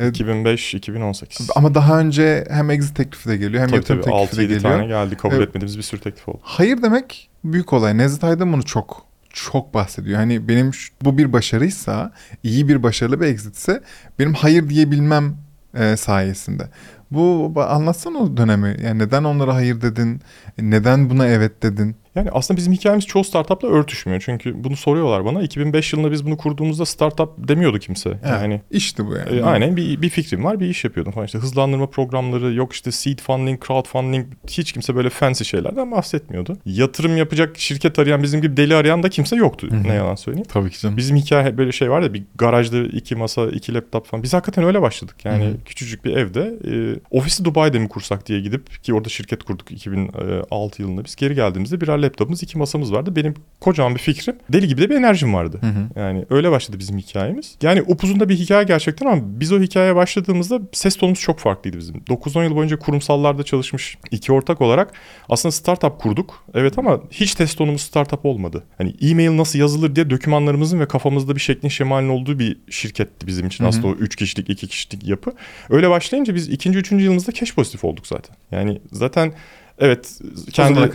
13. 0.00 0.20
Evet. 0.20 0.20
2005-2018. 0.20 1.48
Ama 1.56 1.74
daha 1.74 2.00
önce 2.00 2.44
hem 2.50 2.70
exit 2.70 2.96
teklifi 2.96 3.28
de 3.28 3.36
geliyor 3.36 3.62
hem 3.62 3.68
Tabii 3.68 3.76
yatırım 3.76 4.02
tabii 4.02 4.14
teklifi 4.14 4.36
de 4.36 4.42
6-7 4.42 4.46
geliyor. 4.48 4.62
tane 4.72 4.86
geldi. 4.86 5.16
Kabul 5.16 5.34
Evet. 5.34 5.48
etmediğimiz 5.48 5.78
bir 5.78 5.82
sürü 5.82 6.00
teklif 6.00 6.28
oldu. 6.28 6.38
Hayır 6.42 6.82
demek 6.82 7.30
büyük 7.44 7.72
olay. 7.72 7.98
Nevzat 7.98 8.24
Aydın 8.24 8.52
bunu 8.52 8.62
çok 8.62 9.06
çok 9.30 9.74
bahsediyor. 9.74 10.16
Hani 10.18 10.48
benim 10.48 10.74
şu- 10.74 10.92
bu 11.02 11.18
bir 11.18 11.32
başarıysa, 11.32 12.12
iyi 12.42 12.68
bir 12.68 12.82
başarılı 12.82 13.20
bir 13.20 13.26
exitse 13.26 13.82
benim 14.18 14.34
hayır 14.34 14.68
diyebilmem 14.68 15.36
e, 15.74 15.96
sayesinde. 15.96 16.68
Bu 17.10 17.52
anlatsana 17.68 18.18
o 18.18 18.36
dönemi. 18.36 18.76
Yani 18.84 18.98
neden 18.98 19.24
onlara 19.24 19.54
hayır 19.54 19.80
dedin? 19.80 20.20
Neden 20.60 21.10
buna 21.10 21.26
evet 21.26 21.62
dedin? 21.62 21.96
Yani 22.14 22.30
aslında 22.32 22.58
bizim 22.58 22.72
hikayemiz 22.72 23.06
çoğu 23.06 23.24
startupla 23.24 23.68
örtüşmüyor. 23.68 24.22
Çünkü 24.24 24.64
bunu 24.64 24.76
soruyorlar 24.76 25.24
bana. 25.24 25.42
2005 25.42 25.92
yılında 25.92 26.12
biz 26.12 26.26
bunu 26.26 26.36
kurduğumuzda 26.36 26.86
startup 26.86 27.48
demiyordu 27.48 27.78
kimse. 27.78 28.18
Yani 28.26 28.60
İşte 28.70 29.06
bu 29.06 29.14
yani. 29.14 29.38
e, 29.38 29.42
aynen 29.42 29.76
bir, 29.76 30.02
bir 30.02 30.08
fikrim 30.08 30.44
var 30.44 30.60
bir 30.60 30.66
iş 30.66 30.84
yapıyordum 30.84 31.12
falan. 31.12 31.26
İşte 31.26 31.38
hızlandırma 31.38 31.86
programları 31.86 32.54
yok 32.54 32.72
işte 32.72 32.92
seed 32.92 33.18
funding, 33.18 33.66
crowdfunding 33.66 34.26
hiç 34.48 34.72
kimse 34.72 34.96
böyle 34.96 35.10
fancy 35.10 35.44
şeylerden 35.44 35.90
bahsetmiyordu. 35.90 36.56
Yatırım 36.66 37.16
yapacak 37.16 37.58
şirket 37.58 37.98
arayan 37.98 38.22
bizim 38.22 38.40
gibi 38.42 38.56
deli 38.56 38.74
arayan 38.74 39.02
da 39.02 39.08
kimse 39.08 39.36
yoktu. 39.36 39.68
Hı 39.70 39.76
hı. 39.76 39.82
Ne 39.82 39.94
yalan 39.94 40.14
söyleyeyim. 40.14 40.46
Tabii 40.52 40.70
ki 40.70 40.80
canım. 40.80 40.96
Bizim 40.96 41.16
hikaye 41.16 41.58
böyle 41.58 41.72
şey 41.72 41.90
var 41.90 42.02
ya 42.02 42.14
bir 42.14 42.22
garajda 42.34 42.82
iki 42.82 43.16
masa 43.16 43.46
iki 43.46 43.74
laptop 43.74 44.06
falan. 44.06 44.22
Biz 44.22 44.34
hakikaten 44.34 44.64
öyle 44.64 44.82
başladık. 44.82 45.16
Yani 45.24 45.44
Hı 45.44 45.48
hı. 45.48 45.56
küçücük 45.64 46.04
bir 46.04 46.16
evde 46.16 46.54
e, 46.70 46.72
ofisi 47.10 47.44
Dubai'de 47.44 47.78
mi 47.78 47.88
kursak 47.88 48.26
diye 48.28 48.40
gidip 48.40 48.84
ki 48.84 48.94
orada 48.94 49.08
şirket 49.08 49.42
kurduk 49.42 49.72
2006 49.72 50.82
yılında 50.82 51.04
biz. 51.04 51.16
Geri 51.16 51.34
geldiğimizde 51.34 51.80
birer 51.80 52.01
laptopumuz 52.02 52.42
iki 52.42 52.58
masamız 52.58 52.92
vardı. 52.92 53.16
Benim 53.16 53.34
kocaman 53.60 53.94
bir 53.94 54.00
fikrim 54.00 54.36
deli 54.52 54.68
gibi 54.68 54.80
de 54.80 54.90
bir 54.90 54.94
enerjim 54.94 55.34
vardı. 55.34 55.58
Hı 55.60 55.66
hı. 55.66 56.00
Yani 56.00 56.26
öyle 56.30 56.50
başladı 56.50 56.78
bizim 56.78 56.98
hikayemiz. 56.98 57.56
Yani 57.62 57.82
upuzun 57.82 58.20
da 58.20 58.28
bir 58.28 58.36
hikaye 58.36 58.64
gerçekten 58.64 59.06
ama 59.06 59.22
biz 59.24 59.52
o 59.52 59.60
hikayeye 59.60 59.96
başladığımızda 59.96 60.60
ses 60.72 60.96
tonumuz 60.96 61.20
çok 61.20 61.38
farklıydı 61.38 61.78
bizim. 61.78 61.96
9-10 61.96 62.44
yıl 62.44 62.56
boyunca 62.56 62.78
kurumsallarda 62.78 63.42
çalışmış 63.42 63.98
iki 64.10 64.32
ortak 64.32 64.60
olarak 64.60 64.92
aslında 65.28 65.52
startup 65.52 66.00
kurduk. 66.00 66.44
Evet 66.54 66.78
ama 66.78 67.00
hiç 67.10 67.34
test 67.34 67.58
tonumuz 67.58 67.80
startup 67.80 68.26
olmadı. 68.26 68.64
Hani 68.78 68.94
e-mail 69.00 69.36
nasıl 69.36 69.58
yazılır 69.58 69.96
diye 69.96 70.10
dokümanlarımızın 70.10 70.80
ve 70.80 70.88
kafamızda 70.88 71.34
bir 71.34 71.40
şeklin 71.40 71.68
şemalin 71.68 72.08
olduğu 72.08 72.38
bir 72.38 72.56
şirketti 72.70 73.26
bizim 73.26 73.46
için. 73.46 73.64
Hı 73.64 73.66
hı. 73.66 73.68
Aslında 73.68 73.86
o 73.86 73.92
3 73.92 74.16
kişilik 74.16 74.50
2 74.50 74.66
kişilik 74.68 75.08
yapı. 75.08 75.32
Öyle 75.70 75.90
başlayınca 75.90 76.34
biz 76.34 76.48
ikinci 76.48 76.78
üçüncü 76.78 77.04
yılımızda 77.04 77.32
cash 77.32 77.54
pozitif 77.54 77.84
olduk 77.84 78.06
zaten. 78.06 78.36
Yani 78.50 78.80
zaten 78.92 79.32
evet 79.78 80.18
Kendi, 80.52 80.52
kendi 80.52 80.74
kadar 80.74 80.92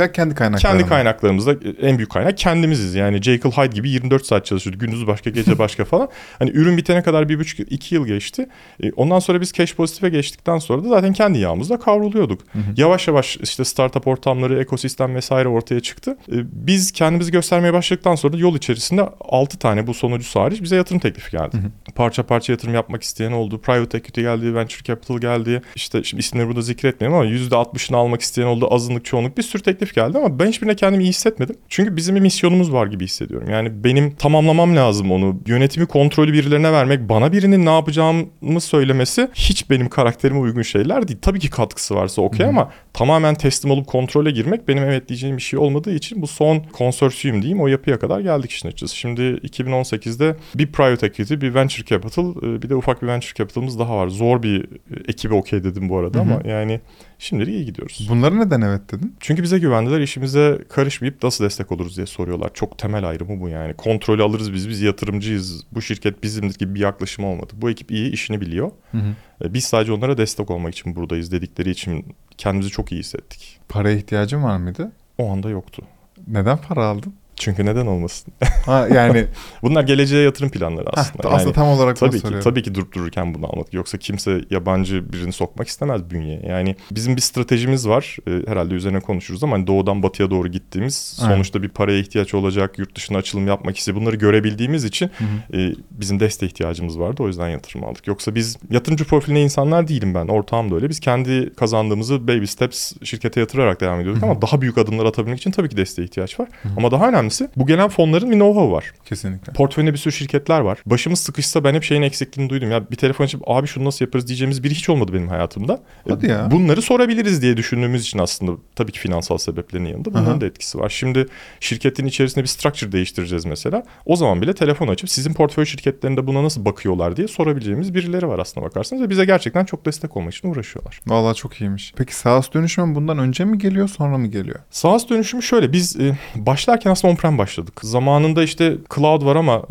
kendi 0.59 0.85
kaynaklarımızda 0.89 1.56
en 1.81 1.97
büyük 1.97 2.12
kaynak 2.12 2.38
kendimiziz. 2.38 2.95
Yani 2.95 3.21
Jekyll 3.21 3.51
Hyde 3.51 3.75
gibi 3.75 3.89
24 3.89 4.25
saat 4.25 4.45
çalışıyordu. 4.45 4.79
Gündüz 4.79 5.07
başka, 5.07 5.29
gece 5.29 5.57
başka 5.57 5.85
falan. 5.85 6.09
Hani 6.39 6.50
ürün 6.50 6.77
bitene 6.77 7.03
kadar 7.03 7.29
bir 7.29 7.39
buçuk, 7.39 7.71
iki 7.71 7.95
yıl 7.95 8.07
geçti. 8.07 8.50
E, 8.83 8.91
Ondan 8.91 9.19
sonra 9.19 9.41
biz 9.41 9.51
cash 9.53 9.75
pozitife 9.75 10.09
geçtikten 10.09 10.57
sonra 10.57 10.83
da 10.83 10.89
zaten 10.89 11.13
kendi 11.13 11.39
yağımızda 11.39 11.79
kavruluyorduk. 11.79 12.41
Hı 12.53 12.59
hı. 12.59 12.63
Yavaş 12.77 13.07
yavaş 13.07 13.38
işte 13.38 13.65
startup 13.65 14.07
ortamları, 14.07 14.59
ekosistem 14.59 15.15
vesaire 15.15 15.47
ortaya 15.47 15.80
çıktı. 15.80 16.18
E, 16.31 16.35
Biz 16.51 16.91
kendimizi 16.91 17.31
göstermeye 17.31 17.73
başladıktan 17.73 18.15
sonra 18.15 18.38
yol 18.38 18.56
içerisinde 18.56 19.09
6 19.21 19.59
tane 19.59 19.88
bu 19.88 19.94
sonuncusu 19.94 20.39
hariç 20.39 20.62
bize 20.62 20.75
yatırım 20.75 21.00
teklifi 21.00 21.31
geldi. 21.31 21.57
Hı 21.57 21.57
hı. 21.57 21.94
Parça 21.95 22.23
parça 22.23 22.53
yatırım 22.53 22.73
yapmak 22.73 23.03
isteyen 23.03 23.31
oldu. 23.31 23.62
Private 23.62 23.97
equity 23.97 24.21
geldi, 24.21 24.56
venture 24.56 24.83
capital 24.83 25.18
geldi. 25.18 25.62
İşte 25.75 26.03
şimdi 26.03 26.21
isimleri 26.21 26.47
burada 26.47 26.62
zikretmiyorum 26.62 27.19
ama 27.19 27.30
%60'ını 27.30 27.95
almak 27.95 28.21
isteyen 28.21 28.47
oldu. 28.47 28.67
Azınlık, 28.72 29.06
çoğunluk 29.06 29.38
bir 29.38 29.44
sürü 29.44 29.64
teklif 29.64 29.96
geldi 29.96 30.18
ama 30.18 30.40
ben 30.40 30.48
hiçbirine 30.48 30.75
kendimi 30.75 31.04
iyi 31.04 31.10
hissetmedim. 31.10 31.56
Çünkü 31.69 31.96
bizim 31.96 32.16
bir 32.16 32.22
misyonumuz 32.22 32.74
var 32.74 32.88
gibi 32.88 33.04
hissediyorum. 33.04 33.50
Yani 33.50 33.84
benim 33.84 34.16
tamamlamam 34.16 34.75
lazım 34.75 35.12
onu. 35.12 35.40
Yönetimi, 35.48 35.86
kontrolü 35.86 36.34
birilerine 36.34 36.72
vermek, 36.72 37.10
bana 37.10 37.31
birinin 37.31 37.66
ne 37.66 37.69
yapacağımı 37.69 38.62
söylemesi 38.62 39.30
hiç 39.34 39.69
benim 39.69 39.90
karakterime 39.90 40.40
uygun 40.40 40.62
şeyler 40.62 41.08
değil. 41.08 41.19
Tabii 41.22 41.40
ki 41.40 41.50
katkısı 41.50 41.96
varsa 41.96 42.22
okey 42.22 42.46
ama 42.46 42.72
tamamen 42.94 43.36
teslim 43.36 43.72
olup 43.72 43.88
kontrole 43.88 44.31
girmek 44.31 44.68
benim 44.68 44.84
evet 44.84 45.10
diyeceğim 45.10 45.38
bir 45.38 45.42
şey 45.42 45.60
olmadığı 45.60 45.94
için 45.94 46.22
bu 46.22 46.28
son 46.28 46.60
konsorsiyum 46.60 47.42
diyeyim 47.42 47.62
o 47.62 47.68
yapıya 47.68 48.00
kadar 48.00 48.19
geldik 48.19 48.52
işin 48.52 48.68
açıkçası. 48.68 48.96
Şimdi 48.96 49.22
2018'de 49.22 50.36
bir 50.56 50.72
private 50.72 51.08
equity, 51.08 51.34
bir 51.34 51.56
venture 51.56 51.86
capital, 51.86 52.36
e, 52.38 52.62
bir 52.62 52.69
de 52.69 52.75
ufak 52.75 53.02
bir 53.02 53.08
venture 53.08 53.34
capital'ımız 53.34 53.80
daha 53.80 53.98
var. 53.98 54.08
Zor 54.08 54.44
bir 54.44 54.64
e, 54.64 54.68
ekibe 55.08 55.34
okey 55.34 55.64
dedim 55.64 55.90
bu 55.90 55.98
arada 55.98 56.18
Hı 56.18 56.24
hı. 56.24 56.34
ama 56.34 56.50
yani 56.50 56.81
şimdilik 57.19 57.54
iyi 57.54 57.66
gidiyoruz. 57.66 58.08
Bunlara 58.10 58.36
neden 58.36 58.56
evet 58.62 58.92
dedin? 58.92 59.15
Çünkü 59.19 59.44
bize 59.44 59.59
güvendiler, 59.59 60.00
işimize 60.00 60.59
karışmayıp 60.69 61.24
nasıl 61.24 61.44
destek 61.45 61.71
oluruz 61.71 61.98
diye 61.98 62.06
soruyorlar. 62.06 62.51
Çok 62.54 62.77
temel 62.77 63.09
ayrımı 63.09 63.42
bu 63.42 63.50
yani. 63.50 63.74
Kontrolü 63.74 64.24
alırız 64.24 64.54
biz, 64.54 64.69
biz 64.69 64.81
yatırımcıyız. 64.81 65.63
Bu 65.71 65.81
şirket 65.81 66.24
bizimdir 66.24 66.57
gibi 66.57 66.75
bir 66.75 66.80
yaklaşım 66.80 67.25
olmadı. 67.25 67.54
Bu 67.56 67.69
ekip 67.69 67.92
iyi, 67.92 68.12
işini 68.12 68.42
biliyor. 68.42 68.71
Hı 68.92 68.98
hı. 68.98 69.45
E, 69.45 69.54
Biz 69.54 69.63
sadece 69.63 69.92
onlara 69.92 70.18
destek 70.18 70.51
olmak 70.51 70.74
için 70.74 70.95
buradayız 70.95 71.31
dedikleri 71.31 71.69
için 71.69 72.06
kendimizi 72.38 72.69
çok 72.69 72.92
iyi 72.92 73.00
hissettik. 73.00 73.59
Paraya 73.69 73.95
ihtiyacın 73.98 74.44
var 74.44 74.57
mıydı? 74.57 74.92
O 75.18 75.31
anda 75.31 75.50
yoktu. 75.50 75.83
Neden 76.27 76.57
para 76.57 76.86
aldın? 76.86 77.13
Çünkü 77.39 77.66
neden 77.66 77.86
olmasın? 77.86 78.34
Ha 78.66 78.88
yani 78.94 79.25
Bunlar 79.63 79.84
geleceğe 79.84 80.24
yatırım 80.24 80.50
planları 80.50 80.86
aslında. 80.94 81.30
aslında 81.30 81.44
Yani 81.44 81.54
tam 81.54 81.68
olarak 81.68 81.98
tabii 81.98 82.12
ki 82.12 82.19
soruyorum. 82.19 82.44
tabii 82.44 82.63
ki 82.63 82.75
durup 82.75 82.94
dururken 82.95 83.34
bunu 83.34 83.45
almadık. 83.45 83.74
Yoksa 83.74 83.98
kimse 83.98 84.42
yabancı 84.50 85.13
birini 85.13 85.31
sokmak 85.34 85.68
istemez 85.68 86.10
bünyeye. 86.10 86.42
Yani 86.48 86.75
bizim 86.92 87.16
bir 87.16 87.22
stratejimiz 87.22 87.88
var. 87.88 88.18
Ee, 88.28 88.31
herhalde 88.51 88.74
üzerine 88.74 89.00
konuşuruz 89.00 89.44
ama 89.44 89.56
hani 89.56 89.68
doğudan 89.68 90.04
batıya 90.04 90.31
doğru 90.31 90.48
gittiğimiz 90.48 91.19
Aynen. 91.22 91.34
sonuçta 91.34 91.63
bir 91.63 91.69
paraya 91.69 92.00
ihtiyaç 92.00 92.34
olacak, 92.34 92.80
yurt 92.80 92.95
dışına 92.95 93.18
açılım 93.18 93.48
yapmak 93.48 93.78
ise 93.78 93.95
bunları 93.95 94.16
görebildiğimiz 94.16 94.83
için 94.86 95.10
Hı 95.18 95.24
hı. 95.54 95.62
e, 95.62 95.74
bizim 95.92 96.19
desteğe 96.19 96.48
ihtiyacımız 96.48 97.00
vardı. 97.00 97.24
O 97.24 97.28
yüzden 97.28 97.50
yatırım 97.50 97.83
aldık. 97.83 98.07
Yoksa 98.07 98.36
biz 98.36 98.57
yatırımcı 98.72 99.06
profiline 99.06 99.42
insanlar 99.42 99.88
değilim 99.88 100.13
ben. 100.13 100.28
Ortağım 100.28 100.72
da 100.72 100.75
öyle. 100.75 100.90
Biz 100.90 101.00
kendi 101.00 101.54
kazandığımızı 101.56 102.28
baby 102.28 102.45
steps 102.45 102.94
şirkete 103.04 103.40
yatırarak 103.40 103.81
devam 103.81 104.00
ediyorduk 104.00 104.24
ama 104.24 104.42
daha 104.42 104.62
büyük 104.62 104.78
adımlar 104.78 105.06
atabilmek 105.06 105.40
için 105.40 105.51
tabii 105.51 105.69
ki 105.69 105.78
desteğe 105.78 106.04
ihtiyaç 106.06 106.40
var. 106.40 106.48
Ama 106.78 106.92
daha 106.92 107.07
önemlisi 107.27 107.50
bu 107.56 107.68
gelen 107.68 107.89
fonların 107.89 108.31
bir 108.31 108.35
know-how 108.35 108.71
var. 108.71 108.91
Kesinlikle. 109.06 109.53
Portföyünde 109.53 109.94
bir 109.94 109.97
sürü 109.97 110.13
şirketler 110.13 110.59
var. 110.59 110.79
Başımız 110.85 111.19
sıkışsa 111.19 111.63
ben 111.63 111.74
hep 111.74 111.83
şeyin 111.83 112.01
eksikliğini 112.01 112.50
duydum. 112.50 112.71
Ya 112.71 112.91
bir 112.91 112.95
telefon 112.95 113.25
açıp 113.25 113.41
abi 113.50 113.68
şunu 113.68 113.85
nasıl 113.85 114.06
yaparız 114.06 114.27
diyeceğimiz 114.27 114.63
biri 114.63 114.74
hiç 114.74 114.89
olmadı 114.89 115.13
benim 115.13 115.27
hayatımda. 115.27 115.79
Hadi 116.09 116.25
E, 116.25 116.29
ya. 116.29 116.51
Bunları 116.51 116.81
sorabiliriz 116.81 117.42
diye 117.42 117.57
düşündüğümüz 117.57 118.02
için 118.02 118.19
aslında 118.19 118.52
tabii 118.75 118.92
ki 118.92 118.99
finansal 118.99 119.37
sebeplerin 119.37 119.85
yanında 119.85 120.13
bunların 120.13 120.31
Aha. 120.31 120.42
da 120.42 120.45
etkisi 120.45 120.80
var. 120.80 120.90
Şimdi 120.90 121.25
şirketin 121.59 122.06
içerisinde 122.06 122.44
bir 122.44 122.47
structure 122.49 122.92
değiştireceğiz 122.92 123.45
mesela. 123.45 123.83
O 124.06 124.16
zaman 124.16 124.42
bile 124.42 124.54
telefon 124.54 124.87
açıp 124.87 125.09
sizin 125.09 125.33
portföy 125.33 125.66
şirketlerinde 125.66 126.28
buna 126.28 126.44
nasıl 126.44 126.66
bakıyorlar 126.66 127.18
diye 127.18 127.28
sorabileceğimiz 127.28 127.94
birileri 127.94 128.28
var 128.28 128.40
aslında 128.40 128.66
bakarsanız. 128.66 129.04
Ve 129.04 129.09
bize 129.09 129.25
gerçekten 129.25 129.66
çok 129.66 129.85
destek 129.85 130.18
olmak 130.18 130.33
için 130.33 130.47
uğraşıyorlar. 130.49 130.99
Vallahi 131.07 131.35
çok 131.35 131.61
iyiymiş. 131.61 131.94
Peki 131.97 132.16
SaaS 132.16 132.54
dönüşümü 132.54 132.95
bundan 132.95 133.18
önce 133.18 133.45
mi 133.45 133.57
geliyor 133.57 133.87
sonra 133.87 134.18
mı 134.18 134.28
geliyor? 134.28 134.59
SaaS 134.71 135.09
dönüşümü 135.09 135.44
şöyle 135.44 135.71
biz 135.73 135.95
e, 135.99 136.18
başlarken 136.35 136.92
aslında 136.92 137.11
on-prem 137.18 137.38
başladık. 137.38 137.80
Zamanında 137.83 138.44
işte 138.44 138.78
cloud 138.95 139.26
var 139.26 139.36
ama 139.36 139.62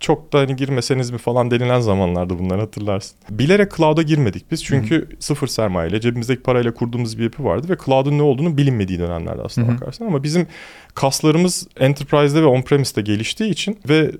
çok 0.00 0.32
da 0.32 0.38
hani 0.38 0.56
girmeseniz 0.56 1.10
mi 1.10 1.18
falan 1.18 1.50
denilen 1.50 1.80
zamanlarda 1.80 2.38
bunları 2.38 2.60
hatırlarsın. 2.60 3.16
Bilerek 3.30 3.76
cloud'a 3.76 4.02
girmedik 4.02 4.50
biz 4.50 4.64
çünkü 4.64 5.08
sıfır 5.20 5.46
sermayeyle 5.46 6.00
cebimizdeki 6.00 6.42
parayla 6.42 6.74
kurduğumuz 6.74 7.18
bir 7.18 7.22
yapı 7.22 7.44
vardı 7.44 7.68
ve 7.68 7.76
cloud'un 7.84 8.18
ne 8.18 8.22
olduğunu 8.22 8.56
bilinmediği 8.56 8.98
dönemlerde 8.98 9.42
aslında 9.42 9.68
Hı 9.68 9.72
hı. 9.72 9.76
bakarsan 9.76 10.06
ama 10.06 10.22
bizim 10.22 10.46
kaslarımız 10.94 11.68
enterprise'de 11.80 12.42
ve 12.42 12.46
on-premise'de 12.46 13.00
geliştiği 13.00 13.50
için 13.50 13.78
ve 13.88 14.10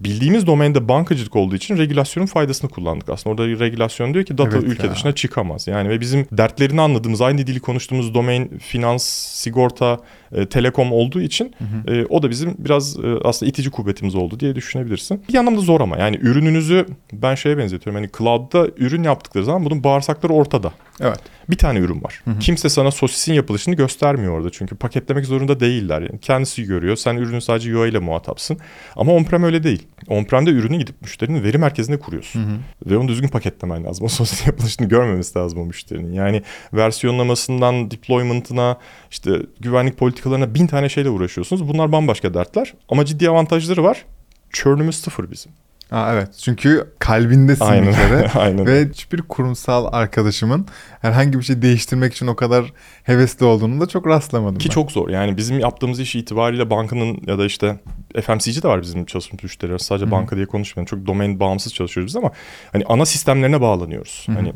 bildiğimiz 0.00 0.46
domainde 0.46 0.88
bankacılık 0.88 1.36
olduğu 1.36 1.56
için 1.56 1.78
regülasyonun 1.78 2.26
faydasını 2.26 2.70
kullandık 2.70 3.08
aslında. 3.08 3.42
Orada 3.42 3.64
regülasyon 3.64 4.14
diyor 4.14 4.24
ki 4.24 4.38
data 4.38 4.56
Evet 4.56 4.68
ülke 4.68 4.86
ya. 4.86 4.92
dışına 4.92 5.12
çıkamaz. 5.12 5.66
Yani 5.66 5.88
ve 5.88 6.00
bizim 6.00 6.26
dertlerini 6.32 6.80
anladığımız, 6.80 7.20
aynı 7.20 7.46
dili 7.46 7.60
konuştuğumuz 7.60 8.14
domain, 8.14 8.58
finans, 8.58 9.04
sigorta, 9.34 10.00
e, 10.32 10.46
telekom 10.46 10.92
olduğu 10.92 11.20
için 11.20 11.54
Hı 11.58 11.64
hı. 11.64 11.96
e, 11.96 12.06
o 12.06 12.22
da 12.22 12.30
bizim 12.30 12.54
biraz 12.58 12.96
e, 12.96 13.14
aslında 13.24 13.50
itici 13.50 13.70
kuvvetimiz 13.70 14.14
oldu 14.14 14.40
diye 14.40 14.54
düşünebilirsin. 14.54 15.22
Bir 15.28 15.34
yandan 15.34 15.56
da 15.56 15.60
zor 15.60 15.80
ama 15.80 15.98
yani 15.98 16.16
ürününüzü 16.16 16.86
ben 17.12 17.34
şeye 17.34 17.58
benzetiyorum. 17.58 18.02
Hani 18.02 18.10
cloud'da 18.18 18.68
ürün 18.76 19.02
yaptıkları 19.02 19.44
zaman 19.44 19.64
bunun 19.64 19.84
bağırsakları 19.84 20.32
ortada. 20.32 20.72
Evet. 21.00 21.20
Bir 21.50 21.56
tane 21.56 21.78
ürün 21.78 22.02
var. 22.02 22.22
Hı 22.24 22.30
hı. 22.30 22.38
Kimse 22.38 22.68
sana 22.68 22.90
sosisin 22.90 23.32
yapılışını 23.32 23.74
göstermiyor 23.74 24.32
orada. 24.32 24.50
Çünkü 24.50 24.76
paketlemek 24.76 25.26
zorunda 25.26 25.60
değiller. 25.60 26.00
Yani 26.00 26.18
kendisi 26.20 26.64
görüyor. 26.64 26.96
Sen 26.96 27.16
ürünün 27.16 27.38
sadece 27.38 27.76
UI 27.76 27.88
ile 27.88 27.98
muhatapsın. 27.98 28.58
Ama 28.96 29.12
on-prem 29.12 29.44
öyle 29.44 29.62
değil. 29.62 29.86
On-prem'de 30.08 30.50
ürünü 30.50 30.78
gidip 30.78 31.02
müşterinin 31.02 31.44
veri 31.44 31.58
merkezine 31.58 31.96
kuruyorsun. 31.96 32.40
Hı 32.40 32.44
hı. 32.44 32.90
Ve 32.90 32.96
onu 32.96 33.08
düzgün 33.08 33.28
paketlemen 33.28 33.84
lazım. 33.84 34.04
O 34.04 34.08
sosyal 34.08 34.46
yapılışını 34.46 34.88
görmemesi 34.88 35.38
lazım 35.38 35.60
o 35.60 35.64
müşterinin. 35.64 36.12
Yani 36.12 36.42
versiyonlamasından 36.72 37.90
deployment'ına 37.90 38.78
işte 39.10 39.30
güvenlik 39.60 39.98
politikalarına 40.22 40.54
bin 40.54 40.66
tane 40.66 40.88
şeyle 40.88 41.10
uğraşıyorsunuz. 41.10 41.68
Bunlar 41.68 41.92
bambaşka 41.92 42.34
dertler. 42.34 42.74
Ama 42.88 43.04
ciddi 43.04 43.30
avantajları 43.30 43.84
var. 43.84 44.04
Churn'ümüz 44.50 44.96
sıfır 45.00 45.30
bizim. 45.30 45.52
Aa, 45.90 46.12
evet 46.12 46.28
çünkü 46.42 46.92
kalbindesin 46.98 47.64
Aynen. 47.64 47.88
bir 47.88 47.92
kere. 47.92 48.30
Aynen. 48.34 48.66
Ve 48.66 48.88
hiçbir 48.88 49.22
kurumsal 49.22 49.88
arkadaşımın 49.92 50.66
herhangi 51.00 51.38
bir 51.38 51.44
şey 51.44 51.62
değiştirmek 51.62 52.12
için 52.12 52.26
o 52.26 52.36
kadar 52.36 52.72
hevesli 53.02 53.46
olduğunu 53.46 53.80
da 53.80 53.86
çok 53.86 54.06
rastlamadım 54.06 54.58
Ki 54.58 54.68
ben. 54.68 54.74
çok 54.74 54.92
zor. 54.92 55.08
Yani 55.08 55.36
bizim 55.36 55.58
yaptığımız 55.58 56.00
iş 56.00 56.14
itibariyle 56.14 56.70
bankanın 56.70 57.18
ya 57.26 57.38
da 57.38 57.44
işte 57.44 57.80
FMCG 58.22 58.62
de 58.62 58.68
var 58.68 58.82
bizim 58.82 59.04
çalıştığımız 59.04 59.42
müşteriler. 59.42 59.78
Sadece 59.78 60.04
Hı 60.04 60.08
hı. 60.08 60.12
banka 60.12 60.36
diye 60.36 60.46
konuşmuyorum. 60.46 60.98
Çok 60.98 61.06
domain 61.06 61.40
bağımsız 61.40 61.74
çalışıyoruz 61.74 62.08
biz 62.08 62.16
ama 62.16 62.30
hani 62.72 62.84
ana 62.88 63.06
sistemlerine 63.06 63.60
bağlanıyoruz. 63.60 64.22
Hı 64.26 64.32
hı. 64.32 64.36
Hani 64.36 64.52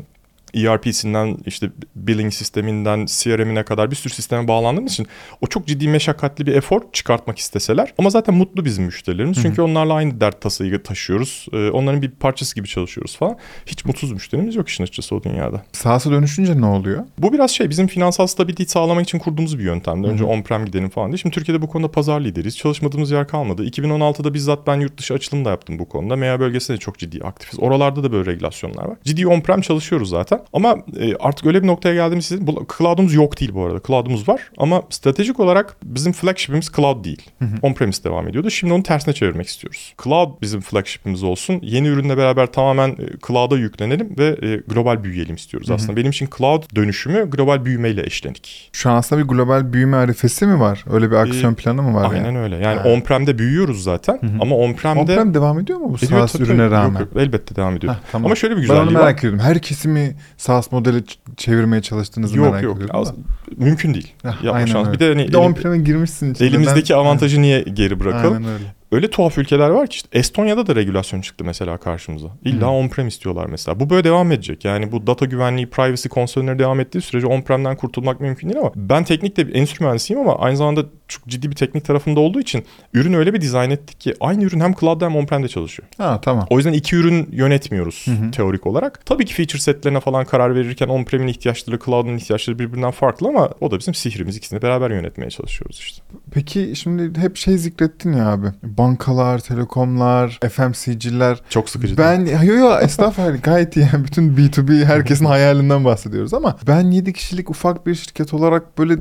ERP'sinden 0.53 1.37
işte 1.45 1.69
billing 1.95 2.33
sisteminden 2.33 3.05
CRM'ine 3.05 3.63
kadar 3.63 3.91
bir 3.91 3.95
sürü 3.95 4.13
sisteme 4.13 4.47
bağlandığımız 4.47 4.91
için 4.93 5.07
o 5.41 5.47
çok 5.47 5.67
ciddi 5.67 5.87
meşakkatli 5.87 6.45
bir 6.45 6.55
efor 6.55 6.81
çıkartmak 6.93 7.37
isteseler. 7.37 7.93
Ama 7.97 8.09
zaten 8.09 8.35
mutlu 8.35 8.65
bizim 8.65 8.83
müşterilerimiz. 8.85 9.41
Çünkü 9.41 9.61
onlarla 9.61 9.93
aynı 9.93 10.21
dert 10.21 10.41
tasayı 10.41 10.83
taşıyoruz. 10.83 11.47
Ee, 11.53 11.69
onların 11.69 12.01
bir 12.01 12.09
parçası 12.11 12.55
gibi 12.55 12.67
çalışıyoruz 12.67 13.17
falan. 13.17 13.37
Hiç 13.65 13.85
mutsuz 13.85 14.11
müşterimiz 14.11 14.55
yok 14.55 14.69
işin 14.69 14.83
açıkçası 14.83 15.15
o 15.15 15.23
dünyada. 15.23 15.61
Sahası 15.71 16.11
dönüşünce 16.11 16.61
ne 16.61 16.65
oluyor? 16.65 17.05
Bu 17.17 17.33
biraz 17.33 17.51
şey 17.51 17.69
bizim 17.69 17.87
finansal 17.87 18.27
stabiliteyi 18.27 18.67
sağlamak 18.67 19.03
için 19.03 19.19
kurduğumuz 19.19 19.59
bir 19.59 19.63
yöntemdi. 19.63 20.07
Önce 20.07 20.23
Hı 20.23 20.27
hı. 20.27 20.31
on-prem 20.31 20.65
gidelim 20.65 20.89
falan 20.89 21.11
diye. 21.11 21.17
Şimdi 21.17 21.35
Türkiye'de 21.35 21.61
bu 21.61 21.67
konuda 21.67 21.91
pazar 21.91 22.21
lideriyiz. 22.21 22.57
Çalışmadığımız 22.57 23.11
yer 23.11 23.27
kalmadı. 23.27 23.65
2016'da 23.65 24.33
bizzat 24.33 24.67
ben 24.67 24.79
yurt 24.79 24.97
dışı 24.97 25.13
açılım 25.13 25.45
da 25.45 25.49
yaptım 25.49 25.79
bu 25.79 25.89
konuda. 25.89 26.15
MEA 26.15 26.39
bölgesinde 26.39 26.77
de 26.77 26.81
çok 26.81 26.97
ciddi 26.97 27.23
aktifiz. 27.23 27.59
Oralarda 27.59 28.03
da 28.03 28.11
böyle 28.11 28.31
regülasyonlar 28.31 28.85
var. 28.85 28.97
Ciddi 29.03 29.27
on-prem 29.27 29.61
çalışıyoruz 29.61 30.09
zaten. 30.09 30.36
Ama 30.53 30.75
e, 30.99 31.15
artık 31.15 31.45
öyle 31.45 31.63
bir 31.63 31.67
noktaya 31.67 31.95
geldiğimizde 31.95 32.47
bu 32.47 32.65
cloud'umuz 32.77 33.13
yok 33.13 33.39
değil 33.39 33.51
bu 33.53 33.65
arada. 33.65 33.79
Cloud'umuz 33.87 34.29
var 34.29 34.41
ama 34.57 34.81
stratejik 34.89 35.39
olarak 35.39 35.75
bizim 35.83 36.13
flagship'imiz 36.13 36.71
cloud 36.75 37.05
değil. 37.05 37.21
On-premise 37.61 38.03
devam 38.03 38.27
ediyordu. 38.27 38.49
Şimdi 38.49 38.73
onu 38.73 38.83
tersine 38.83 39.13
çevirmek 39.13 39.47
istiyoruz. 39.47 39.93
Cloud 40.03 40.41
bizim 40.41 40.61
flagship'imiz 40.61 41.23
olsun. 41.23 41.59
Yeni 41.61 41.87
ürünle 41.87 42.17
beraber 42.17 42.47
tamamen 42.51 42.89
e, 42.89 42.95
cloud'a 43.27 43.57
yüklenelim 43.57 44.15
ve 44.17 44.25
e, 44.41 44.55
global 44.67 45.03
büyüyelim 45.03 45.35
istiyoruz 45.35 45.71
aslında. 45.71 45.95
Benim 45.97 46.09
için 46.09 46.29
cloud 46.37 46.63
dönüşümü 46.75 47.29
global 47.29 47.65
büyümeyle 47.65 48.01
eşlenik. 48.05 48.69
Şu 48.73 48.89
an 48.89 48.95
aslında 48.95 49.23
bir 49.23 49.27
global 49.27 49.73
büyüme 49.73 49.97
arifesi 49.97 50.45
mi 50.45 50.59
var? 50.59 50.85
Öyle 50.91 51.11
bir 51.11 51.15
aksiyon 51.15 51.53
planı 51.53 51.81
mı 51.83 51.93
var? 51.93 52.11
Aynen 52.13 52.25
yani? 52.25 52.39
öyle. 52.39 52.55
Yani 52.55 52.79
Ha. 52.79 52.89
on-prem'de 52.89 53.37
büyüyoruz 53.37 53.83
zaten 53.83 54.13
Hı 54.21 54.25
hı. 54.27 54.31
ama 54.41 54.55
on-prem'de 54.55 54.99
On-prem 55.01 55.33
devam 55.33 55.59
ediyor 55.59 55.79
mu 55.79 55.89
bu 55.93 55.97
SaaS 55.97 56.35
ürüne 56.35 56.69
rağmen? 56.71 56.99
Yok, 56.99 57.09
yok, 57.13 57.21
elbette 57.23 57.55
devam 57.55 57.75
ediyor. 57.75 57.93
Heh, 57.93 57.99
tamam. 58.11 58.25
Ama 58.25 58.35
şöyle 58.35 58.57
bir 58.57 58.61
Ben 58.61 58.67
onu 58.67 58.73
güzelliği 58.75 58.97
merak 58.97 59.13
var. 59.15 59.19
ediyorum. 59.19 59.39
Herkesi 59.39 59.87
mi 59.87 60.15
SaaS 60.37 60.71
modeli 60.71 61.03
çevirmeye 61.37 61.81
çalıştığınızı 61.81 62.37
Yok 62.37 62.47
merak 62.51 62.63
yok. 62.63 62.75
ediyorum. 62.77 62.95
Az- 63.01 63.13
mümkün 63.57 63.93
değil. 63.93 64.13
Heh, 64.23 64.43
Yapma 64.43 64.67
şans. 64.67 64.87
öyle. 64.87 64.93
Bir 64.95 64.99
de 64.99 65.07
hani 65.09 65.27
Bir 65.27 65.33
de 65.33 65.37
on-prem'e 65.37 65.77
girmişsin. 65.77 66.33
içinde. 66.33 66.47
elimizdeki 66.47 66.93
Ben- 66.93 66.97
avantajı 66.99 67.41
niye 67.41 67.61
geri 67.61 67.99
bırakalım? 67.99 68.33
Aynen 68.37 68.49
öyle. 68.49 68.63
Öyle 68.91 69.09
tuhaf 69.09 69.37
ülkeler 69.37 69.69
var 69.69 69.87
ki 69.87 69.95
işte 69.95 70.19
Estonya'da 70.19 70.67
da 70.67 70.75
regülasyon 70.75 71.21
çıktı 71.21 71.43
mesela 71.43 71.77
karşımıza. 71.77 72.27
İlla 72.45 72.65
Hı. 72.65 72.71
on-prem 72.71 73.07
istiyorlar 73.07 73.45
mesela. 73.45 73.79
Bu 73.79 73.89
böyle 73.89 74.03
devam 74.03 74.31
edecek. 74.31 74.65
Yani 74.65 74.91
bu 74.91 75.07
data 75.07 75.25
güvenliği, 75.25 75.69
privacy 75.69 76.07
konsörleri 76.07 76.59
devam 76.59 76.79
ettiği 76.79 77.01
sürece 77.01 77.27
on-prem'den 77.27 77.75
kurtulmak 77.75 78.21
mümkün 78.21 78.49
değil 78.49 78.59
ama 78.59 78.71
ben 78.75 79.03
teknikte 79.03 79.47
bir 79.47 79.55
endüstri 79.55 79.83
mühendisiyim 79.83 80.21
ama 80.21 80.39
aynı 80.39 80.57
zamanda 80.57 80.85
çok 81.07 81.27
ciddi 81.27 81.51
bir 81.51 81.55
teknik 81.55 81.85
tarafında 81.85 82.19
olduğu 82.19 82.39
için 82.39 82.65
ürünü 82.93 83.17
öyle 83.17 83.33
bir 83.33 83.41
dizayn 83.41 83.69
ettik 83.69 83.99
ki 83.99 84.13
aynı 84.19 84.43
ürün 84.43 84.59
hem 84.59 84.73
cloud'da 84.73 85.05
hem 85.05 85.15
on-prem'de 85.15 85.47
çalışıyor. 85.47 85.89
Ha 85.97 86.21
tamam. 86.21 86.47
O 86.49 86.57
yüzden 86.57 86.73
iki 86.73 86.95
ürün 86.95 87.29
yönetmiyoruz 87.31 88.05
Hı 88.07 88.11
hı. 88.11 88.31
teorik 88.31 88.67
olarak. 88.67 89.05
Tabii 89.05 89.25
ki 89.25 89.33
feature 89.33 89.61
setlerine 89.61 89.99
falan 89.99 90.25
karar 90.25 90.55
verirken 90.55 90.87
on-prem'in 90.87 91.27
ihtiyaçları, 91.27 91.79
cloud'un 91.85 92.17
ihtiyaçları 92.17 92.59
birbirinden 92.59 92.91
farklı 92.91 93.27
ama 93.27 93.49
o 93.61 93.71
da 93.71 93.79
bizim 93.79 93.93
sihrimiz. 93.93 94.37
İkisini 94.37 94.61
beraber 94.61 94.91
yönetmeye 94.91 95.29
çalışıyoruz 95.29 95.77
işte. 95.79 96.03
Peki 96.31 96.73
şimdi 96.75 97.19
hep 97.19 97.37
şey 97.37 97.57
zikrettin 97.57 98.13
ya 98.13 98.31
abi. 98.31 98.47
Bankalar, 98.77 99.39
telekomlar, 99.39 100.39
FMCG'ler. 100.51 101.41
Çok 101.49 101.69
sıkıcı. 101.69 101.97
Ben 101.97 102.25
yo 102.25 102.53
yo 102.55 102.79
estağfurullah 102.79 103.43
gayet 103.43 103.77
iyi. 103.77 103.87
Yani 103.93 104.05
Bütün 104.05 104.35
B2B 104.37 104.85
herkesin 104.85 105.25
hayalinden 105.25 105.85
bahsediyoruz 105.85 106.33
ama 106.33 106.57
ben 106.67 106.91
7 106.91 107.13
kişilik 107.13 107.49
ufak 107.49 107.87
bir 107.87 107.95
şirket 107.95 108.33
olarak 108.33 108.77
böyle 108.77 108.97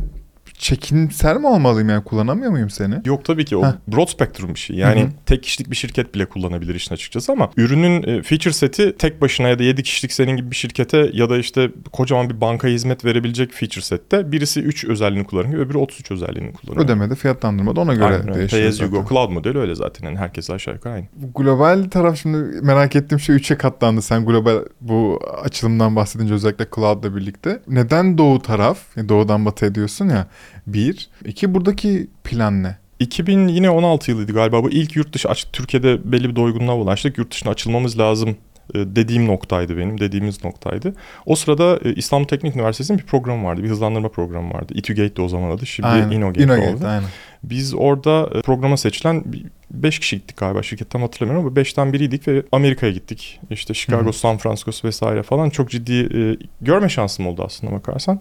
çekinser 0.54 1.36
mi 1.36 1.46
olmalıyım 1.46 1.88
yani 1.88 2.04
kullanamıyor 2.04 2.50
muyum 2.50 2.70
seni? 2.70 2.94
Yok 3.04 3.24
tabii 3.24 3.44
ki 3.44 3.56
o 3.56 3.62
Heh. 3.62 3.72
broad 3.88 4.08
spectrum 4.08 4.54
bir 4.54 4.58
şey. 4.58 4.76
Yani 4.76 5.00
Hı 5.00 5.04
hı. 5.04 5.10
tek 5.26 5.42
kişilik 5.42 5.70
bir 5.70 5.76
şirket 5.76 6.14
bile 6.14 6.26
kullanabilir 6.26 6.74
işin 6.74 6.94
açıkçası 6.94 7.32
ama 7.32 7.50
ürünün 7.56 8.02
e, 8.02 8.22
feature 8.22 8.52
seti 8.52 8.96
tek 8.96 9.20
başına 9.20 9.48
ya 9.48 9.58
da 9.58 9.62
7 9.62 9.82
kişilik 9.82 10.12
senin 10.12 10.36
gibi 10.36 10.50
bir 10.50 10.56
şirkete 10.56 11.10
ya 11.12 11.30
da 11.30 11.38
işte 11.38 11.70
kocaman 11.92 12.30
bir 12.30 12.40
bankaya 12.40 12.74
hizmet 12.74 13.04
verebilecek 13.04 13.52
feature 13.52 13.84
sette 13.84 14.32
birisi 14.32 14.60
3 14.60 14.84
özelliğini 14.84 15.26
kullanıyor, 15.26 15.66
öbürü 15.66 15.78
33 15.78 16.10
özelliğini 16.10 16.52
kullanıyor. 16.52 16.84
Ödemede 16.84 17.14
fiyatlandırmada 17.14 17.80
ona 17.80 17.94
göre 17.94 18.04
Aynen 18.04 18.34
değişiyor 18.34 18.62
Pay 18.62 18.68
as 18.68 18.80
you 18.80 18.90
go 18.90 19.04
cloud 19.08 19.30
modeli 19.30 19.58
öyle 19.58 19.74
zaten. 19.74 20.06
Yani 20.06 20.18
herkes 20.18 20.50
aşağı 20.50 20.74
yukarı 20.74 20.94
aynı. 20.94 21.06
Global 21.34 21.84
taraf 21.90 22.18
şimdi 22.22 22.38
merak 22.62 22.96
ettiğim 22.96 23.20
şey 23.20 23.36
3'e 23.36 23.56
katlandı. 23.56 24.02
Sen 24.02 24.24
global 24.26 24.58
bu 24.80 25.20
açılımdan 25.44 25.96
bahsedince 25.96 26.34
özellikle 26.34 26.66
cloud'la 26.74 27.16
birlikte. 27.16 27.60
Neden 27.68 28.18
doğu 28.18 28.42
taraf? 28.42 28.78
Doğudan 29.08 29.44
batı 29.44 29.66
ediyorsun 29.66 30.08
ya. 30.08 30.26
Bir. 30.66 31.08
iki 31.24 31.54
buradaki 31.54 32.06
plan 32.24 32.62
ne? 32.62 32.76
2000 33.00 33.48
yine 33.48 33.70
16 33.70 34.10
yılıydı 34.10 34.32
galiba. 34.32 34.62
Bu 34.62 34.70
ilk 34.70 34.96
yurt 34.96 35.12
dışı 35.12 35.28
açık 35.28 35.52
Türkiye'de 35.52 36.12
belli 36.12 36.30
bir 36.30 36.36
doygunluğa 36.36 36.76
ulaştık. 36.76 37.18
Yurt 37.18 37.30
dışına 37.32 37.52
açılmamız 37.52 37.98
lazım 37.98 38.36
e, 38.74 38.78
dediğim 38.78 39.26
noktaydı 39.26 39.76
benim. 39.76 40.00
Dediğimiz 40.00 40.44
noktaydı. 40.44 40.94
O 41.26 41.36
sırada 41.36 41.80
e, 41.84 41.94
İstanbul 41.94 42.26
Teknik 42.28 42.56
Üniversitesi'nin 42.56 42.98
bir 42.98 43.04
programı 43.04 43.44
vardı. 43.44 43.62
Bir 43.62 43.68
hızlandırma 43.68 44.08
programı 44.08 44.54
vardı. 44.54 44.72
İTÜGATE 44.76 45.16
de 45.16 45.22
o 45.22 45.28
zaman 45.28 45.50
adı. 45.50 45.66
Şimdi 45.66 45.88
Aynen. 45.88 46.10
Innogate, 46.10 46.44
Innogate, 46.44 46.74
oldu. 46.74 46.86
aynen. 46.86 47.08
Biz 47.42 47.74
orada 47.74 48.30
e, 48.34 48.42
programa 48.42 48.76
seçilen 48.76 49.24
5 49.70 49.98
kişiydik 49.98 50.36
galiba 50.36 50.62
şirket 50.62 50.90
tam 50.90 51.02
hatırlamıyorum 51.02 51.46
ama 51.46 51.60
5'ten 51.60 51.92
biriydik 51.92 52.28
ve 52.28 52.42
Amerika'ya 52.52 52.92
gittik. 52.92 53.40
İşte 53.50 53.74
Chicago, 53.74 54.04
Hı 54.04 54.08
hı. 54.08 54.12
San 54.12 54.36
Francisco 54.36 54.88
vesaire 54.88 55.22
falan 55.22 55.50
çok 55.50 55.70
ciddi 55.70 56.08
görme 56.60 56.88
şansım 56.88 57.26
oldu 57.26 57.42
aslında 57.46 57.72
bakarsan. 57.72 58.20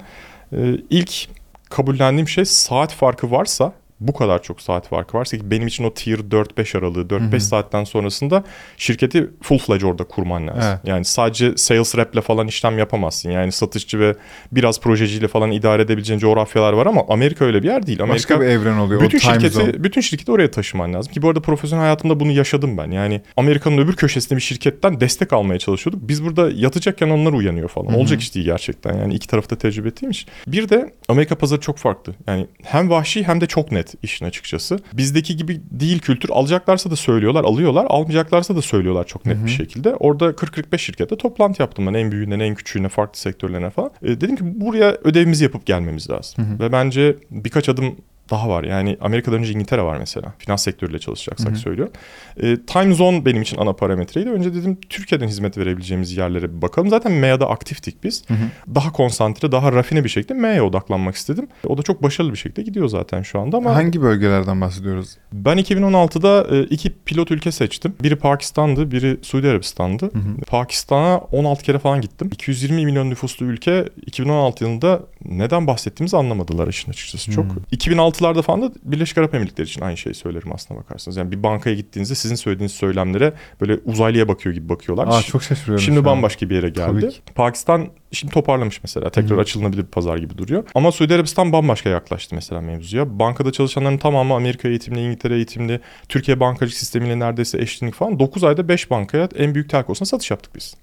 İlk 0.89 1.27
kabullendiğim 1.69 2.27
şey 2.27 2.45
saat 2.45 2.93
farkı 2.93 3.31
varsa 3.31 3.73
bu 3.99 4.13
kadar 4.13 4.43
çok 4.43 4.61
saat 4.61 4.87
farkı 4.87 5.17
varsa 5.17 5.37
ki 5.37 5.51
benim 5.51 5.67
için 5.67 5.83
o 5.83 5.93
tier 5.93 6.17
4-5 6.17 6.77
aralığı 6.77 7.01
4-5 7.01 7.31
Hı 7.31 7.35
hı. 7.35 7.41
saatten 7.41 7.83
sonrasında 7.83 8.43
şirketi 8.77 9.29
full 9.41 9.57
fledged 9.57 9.83
orada 9.87 10.03
kurman 10.03 10.47
lazım. 10.47 10.61
Evet. 10.65 10.79
Yani 10.85 11.05
sadece 11.05 11.57
sales 11.57 11.95
rep'le 11.97 12.21
falan 12.21 12.47
işlem 12.47 12.77
yapamazsın. 12.79 13.31
Yani 13.31 13.51
satışçı 13.51 13.99
ve 13.99 14.15
biraz 14.51 14.79
projeciyle 14.79 15.27
falan 15.27 15.51
idare 15.51 15.81
edebileceğin 15.81 16.19
coğrafyalar 16.19 16.73
var 16.73 16.85
ama 16.85 17.01
Amerika 17.09 17.45
öyle 17.45 17.63
bir 17.63 17.67
yer 17.67 17.87
değil. 17.87 18.01
Amerika 18.01 18.15
Başka 18.15 18.41
bir 18.41 18.45
evren 18.45 18.77
oluyor. 18.77 19.01
bütün 19.01 19.17
o 19.17 19.21
time 19.21 19.33
şirketi 19.33 19.53
zone. 19.53 19.83
bütün 19.83 20.01
şirketi 20.01 20.31
oraya 20.31 20.51
taşıman 20.51 20.93
lazım. 20.93 21.13
Ki 21.13 21.21
bu 21.21 21.27
arada 21.29 21.41
profesyonel 21.41 21.83
hayatımda 21.83 22.19
bunu 22.19 22.31
yaşadım 22.31 22.77
ben. 22.77 22.91
Yani 22.91 23.21
Amerika'nın 23.37 23.77
öbür 23.77 23.95
köşesinde 23.95 24.35
bir 24.35 24.43
şirketten 24.43 24.99
destek 24.99 25.33
almaya 25.33 25.59
çalışıyorduk. 25.59 26.07
Biz 26.07 26.23
burada 26.25 26.49
yatacakken 26.55 27.09
onlar 27.09 27.33
uyanıyor 27.33 27.69
falan. 27.69 27.91
Hı 27.91 27.93
hı. 27.95 27.97
Olacak 27.97 28.21
iş 28.21 28.35
değil 28.35 28.45
gerçekten. 28.45 28.97
Yani 28.97 29.13
iki 29.13 29.27
tarafta 29.27 29.55
tecrübe 29.55 29.87
ettiğim 29.87 30.11
iş. 30.11 30.25
Bir 30.47 30.69
de 30.69 30.93
Amerika 31.09 31.35
pazarı 31.35 31.61
çok 31.61 31.77
farklı. 31.77 32.13
Yani 32.27 32.47
hem 32.63 32.89
vahşi 32.89 33.23
hem 33.23 33.41
de 33.41 33.45
çok 33.45 33.71
net 33.71 33.94
işin 34.03 34.25
açıkçası. 34.25 34.79
Bizdeki 34.93 35.37
gibi 35.37 35.61
değil 35.71 35.99
kültür. 35.99 36.29
Alacaklarsa 36.29 36.91
da 36.91 36.95
söylüyorlar, 36.95 37.43
alıyorlar. 37.43 37.85
Almayacaklarsa 37.89 38.55
da 38.55 38.61
söylüyorlar 38.61 39.07
çok 39.07 39.25
net 39.25 39.37
Hı 39.37 39.41
hı. 39.41 39.45
bir 39.45 39.51
şekilde. 39.51 39.95
Orada 39.95 40.25
40-45 40.25 40.77
şirkette 40.77 41.17
toplantı 41.17 41.61
yaptım 41.61 41.87
ben. 41.87 41.93
En 41.93 42.11
büyüğünden 42.11 42.39
en 42.39 42.55
küçüğüne, 42.55 42.89
farklı 42.89 43.19
sektörlerine 43.19 43.69
falan. 43.69 43.91
E, 44.03 44.07
dedim 44.21 44.35
ki 44.35 44.43
buraya 44.61 44.97
ödevimizi 45.03 45.43
yapıp 45.43 45.65
gelmemiz 45.65 46.09
lazım. 46.09 46.45
Hı 46.45 46.51
hı. 46.51 46.59
Ve 46.59 46.71
bence 46.71 47.15
birkaç 47.31 47.69
adım 47.69 47.95
daha 48.29 48.49
var. 48.49 48.63
Yani 48.63 48.97
Amerika'dan 49.01 49.39
önce 49.39 49.51
İngiltere 49.53 49.81
var 49.81 49.97
mesela. 49.97 50.33
Finans 50.37 50.63
sektörüyle 50.63 50.99
çalışacaksak 50.99 51.49
Hı 51.49 51.53
hı. 51.53 51.57
söylüyorum. 51.59 51.93
E, 52.41 52.57
time 52.67 52.93
zone 52.93 53.25
benim 53.25 53.41
için 53.41 53.57
ana 53.57 53.73
parametreydi. 53.73 54.29
Önce 54.29 54.53
dedim 54.53 54.77
Türkiye'den 54.89 55.27
hizmet 55.27 55.57
verebileceğimiz 55.57 56.17
yerlere 56.17 56.57
bir 56.57 56.61
bakalım. 56.61 56.89
Zaten 56.89 57.11
MEA'da 57.11 57.49
aktiftik 57.49 58.03
biz. 58.03 58.23
Hı 58.29 58.33
hı. 58.33 58.75
Daha 58.75 58.91
konsantre, 58.91 59.51
daha 59.51 59.71
rafine 59.71 60.03
bir 60.03 60.09
şekilde 60.09 60.33
MEA'ya 60.33 60.65
odaklanmak 60.65 61.15
istedim. 61.15 61.47
O 61.67 61.77
da 61.77 61.81
çok 61.81 62.03
başarılı 62.03 62.31
bir 62.31 62.37
şekilde 62.37 62.61
gidiyor 62.61 62.87
zaten 62.87 63.21
şu 63.21 63.39
anda 63.39 63.57
ama 63.57 63.75
Hangi 63.75 64.01
bölgelerden 64.01 64.61
bahsediyoruz? 64.61 65.17
ben 65.33 65.57
2016'da 65.57 66.55
e, 66.55 66.63
iki 66.63 66.93
pilot 67.05 67.31
ülke 67.31 67.51
seçtim. 67.51 67.93
Biri 68.03 68.15
Pakistan'dı, 68.15 68.91
biri 68.91 69.17
Suudi 69.21 69.47
Arabistan'dı. 69.49 70.09
Pakistan'a 70.47 71.17
16 71.17 71.63
kere 71.63 71.79
falan 71.79 72.01
gittim. 72.01 72.29
220 72.33 72.85
milyon 72.85 73.09
nüfuslu 73.09 73.45
ülke 73.45 73.85
2016 74.05 74.63
yılında 74.63 74.99
neden 75.29 75.67
bahsettiğimizi 75.67 76.17
anlamadılar 76.17 76.67
işin 76.67 76.91
açıkçası 76.91 77.31
çok. 77.31 77.45
Hmm. 77.45 77.63
2006'larda 77.71 78.41
falan 78.41 78.61
da 78.61 78.71
Birleşik 78.83 79.17
Arap 79.17 79.33
Emirlikleri 79.33 79.67
için 79.67 79.81
aynı 79.81 79.97
şeyi 79.97 80.13
söylerim 80.13 80.53
aslına 80.53 80.79
bakarsanız. 80.79 81.17
Yani 81.17 81.31
bir 81.31 81.43
bankaya 81.43 81.75
gittiğinizde 81.75 82.15
sizin 82.15 82.35
söylediğiniz 82.35 82.71
söylemlere 82.71 83.33
böyle 83.61 83.79
uzaylıya 83.85 84.27
bakıyor 84.27 84.55
gibi 84.55 84.69
bakıyorlar. 84.69 85.07
Aa 85.07 85.21
çok 85.21 85.43
şaşırıyorum. 85.43 85.85
Şimdi 85.85 86.05
bambaşka 86.05 86.49
bir 86.49 86.55
yere 86.55 86.69
geldi. 86.69 87.09
ki. 87.09 87.17
Pakistan 87.35 87.87
şimdi 88.11 88.33
toparlamış 88.33 88.83
mesela. 88.83 89.09
Tekrar 89.09 89.37
Hı. 89.37 89.41
açılınabilir 89.41 89.81
bir 89.81 89.87
pazar 89.87 90.17
gibi 90.17 90.37
duruyor. 90.37 90.63
Ama 90.75 90.91
Suudi 90.91 91.15
Arabistan 91.15 91.51
bambaşka 91.51 91.89
yaklaştı 91.89 92.35
mesela 92.35 92.61
mevzuya. 92.61 93.19
Bankada 93.19 93.51
çalışanların 93.51 93.97
tamamı 93.97 94.33
Amerika 94.33 94.67
eğitimli, 94.67 94.99
İngiltere 94.99 95.35
eğitimli, 95.35 95.79
Türkiye 96.09 96.39
bankacılık 96.39 96.77
sistemiyle 96.77 97.19
neredeyse 97.19 97.57
eşitlik 97.61 97.93
falan. 97.93 98.19
9 98.19 98.43
ayda 98.43 98.67
5 98.67 98.89
bankaya 98.89 99.29
en 99.35 99.55
büyük 99.55 99.69
telkosuna 99.69 100.05
satış 100.05 100.31
yaptık 100.31 100.55
biz. 100.55 100.75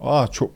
Aa 0.00 0.26
çok 0.26 0.50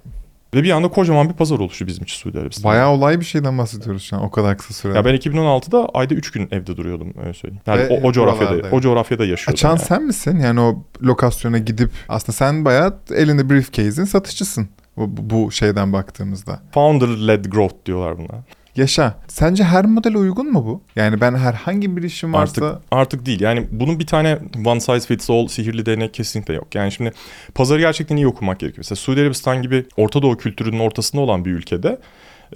Ve 0.54 0.62
bir 0.62 0.70
anda 0.70 0.88
kocaman 0.88 1.28
bir 1.28 1.34
pazar 1.34 1.58
oluştu 1.58 1.86
bizim 1.86 2.04
için 2.04 2.16
Suudi 2.16 2.38
Arabistan. 2.38 2.70
bayağı 2.72 2.90
olay 2.90 3.20
bir 3.20 3.24
şeyden 3.24 3.58
bahsediyoruz 3.58 4.02
şu 4.02 4.16
an 4.16 4.22
o 4.22 4.30
kadar 4.30 4.58
kısa 4.58 4.74
sürede. 4.74 4.96
Ya 4.96 5.04
ben 5.04 5.14
2016'da 5.14 5.88
ayda 5.94 6.14
3 6.14 6.30
gün 6.30 6.48
evde 6.50 6.76
duruyordum 6.76 7.14
öyle 7.22 7.34
söyleyeyim. 7.34 7.62
Yani 7.66 7.80
Ve 7.80 7.88
o, 7.88 8.08
o 8.08 8.12
coğrafyada, 8.12 8.68
o 8.72 8.80
coğrafyada 8.80 9.24
yaşıyordum. 9.24 9.52
Açan 9.52 9.68
yani. 9.68 9.78
sen 9.78 10.02
misin? 10.02 10.38
Yani 10.38 10.60
o 10.60 10.84
lokasyona 11.02 11.58
gidip 11.58 11.90
aslında 12.08 12.32
sen 12.32 12.64
bayağı 12.64 12.98
elinde 13.14 13.50
briefcase'in 13.50 14.04
satışçısın. 14.04 14.68
Bu, 14.96 15.30
bu 15.30 15.52
şeyden 15.52 15.92
baktığımızda. 15.92 16.60
Founder-led 16.74 17.48
growth 17.48 17.74
diyorlar 17.86 18.18
buna. 18.18 18.42
Yaşa. 18.76 19.14
Sence 19.28 19.64
her 19.64 19.84
modele 19.84 20.18
uygun 20.18 20.52
mu 20.52 20.66
bu? 20.66 20.82
Yani 20.96 21.20
ben 21.20 21.34
herhangi 21.34 21.96
bir 21.96 22.02
işim 22.02 22.32
varsa 22.32 22.66
Artık 22.66 22.82
artık 22.90 23.26
değil. 23.26 23.40
Yani 23.40 23.66
bunun 23.70 23.98
bir 23.98 24.06
tane 24.06 24.38
one 24.64 24.80
size 24.80 25.00
fits 25.00 25.30
all 25.30 25.46
sihirli 25.46 25.86
değnek 25.86 26.14
kesinlikle 26.14 26.54
yok. 26.54 26.74
Yani 26.74 26.92
şimdi 26.92 27.12
pazarı 27.54 27.80
gerçekten 27.80 28.16
iyi 28.16 28.26
okumak 28.26 28.60
gerekiyor. 28.60 28.78
Mesela 28.78 28.96
Suudi 28.96 29.20
Arabistan 29.20 29.62
gibi 29.62 29.86
Orta 29.96 30.22
Doğu 30.22 30.36
kültürünün 30.36 30.78
ortasında 30.78 31.22
olan 31.22 31.44
bir 31.44 31.50
ülkede 31.50 31.98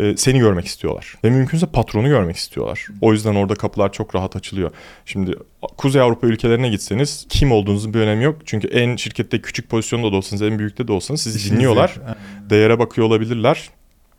e, 0.00 0.16
seni 0.16 0.38
görmek 0.38 0.66
istiyorlar. 0.66 1.14
Ve 1.24 1.30
mümkünse 1.30 1.66
patronu 1.66 2.08
görmek 2.08 2.36
istiyorlar. 2.36 2.86
O 3.00 3.12
yüzden 3.12 3.34
orada 3.34 3.54
kapılar 3.54 3.92
çok 3.92 4.14
rahat 4.14 4.36
açılıyor. 4.36 4.70
Şimdi 5.04 5.34
Kuzey 5.76 6.02
Avrupa 6.02 6.26
ülkelerine 6.26 6.68
gitseniz 6.68 7.26
kim 7.28 7.52
olduğunuzun 7.52 7.94
bir 7.94 7.98
önemi 7.98 8.24
yok. 8.24 8.36
Çünkü 8.44 8.68
en 8.68 8.96
şirkette 8.96 9.40
küçük 9.40 9.70
pozisyonda 9.70 10.12
da 10.12 10.16
olsanız, 10.16 10.42
en 10.42 10.58
büyükte 10.58 10.88
de 10.88 10.92
olsanız 10.92 11.20
sizi 11.20 11.50
dinliyorlar. 11.50 11.94
Değere 12.50 12.78
bakıyor 12.78 13.06
olabilirler. 13.06 13.70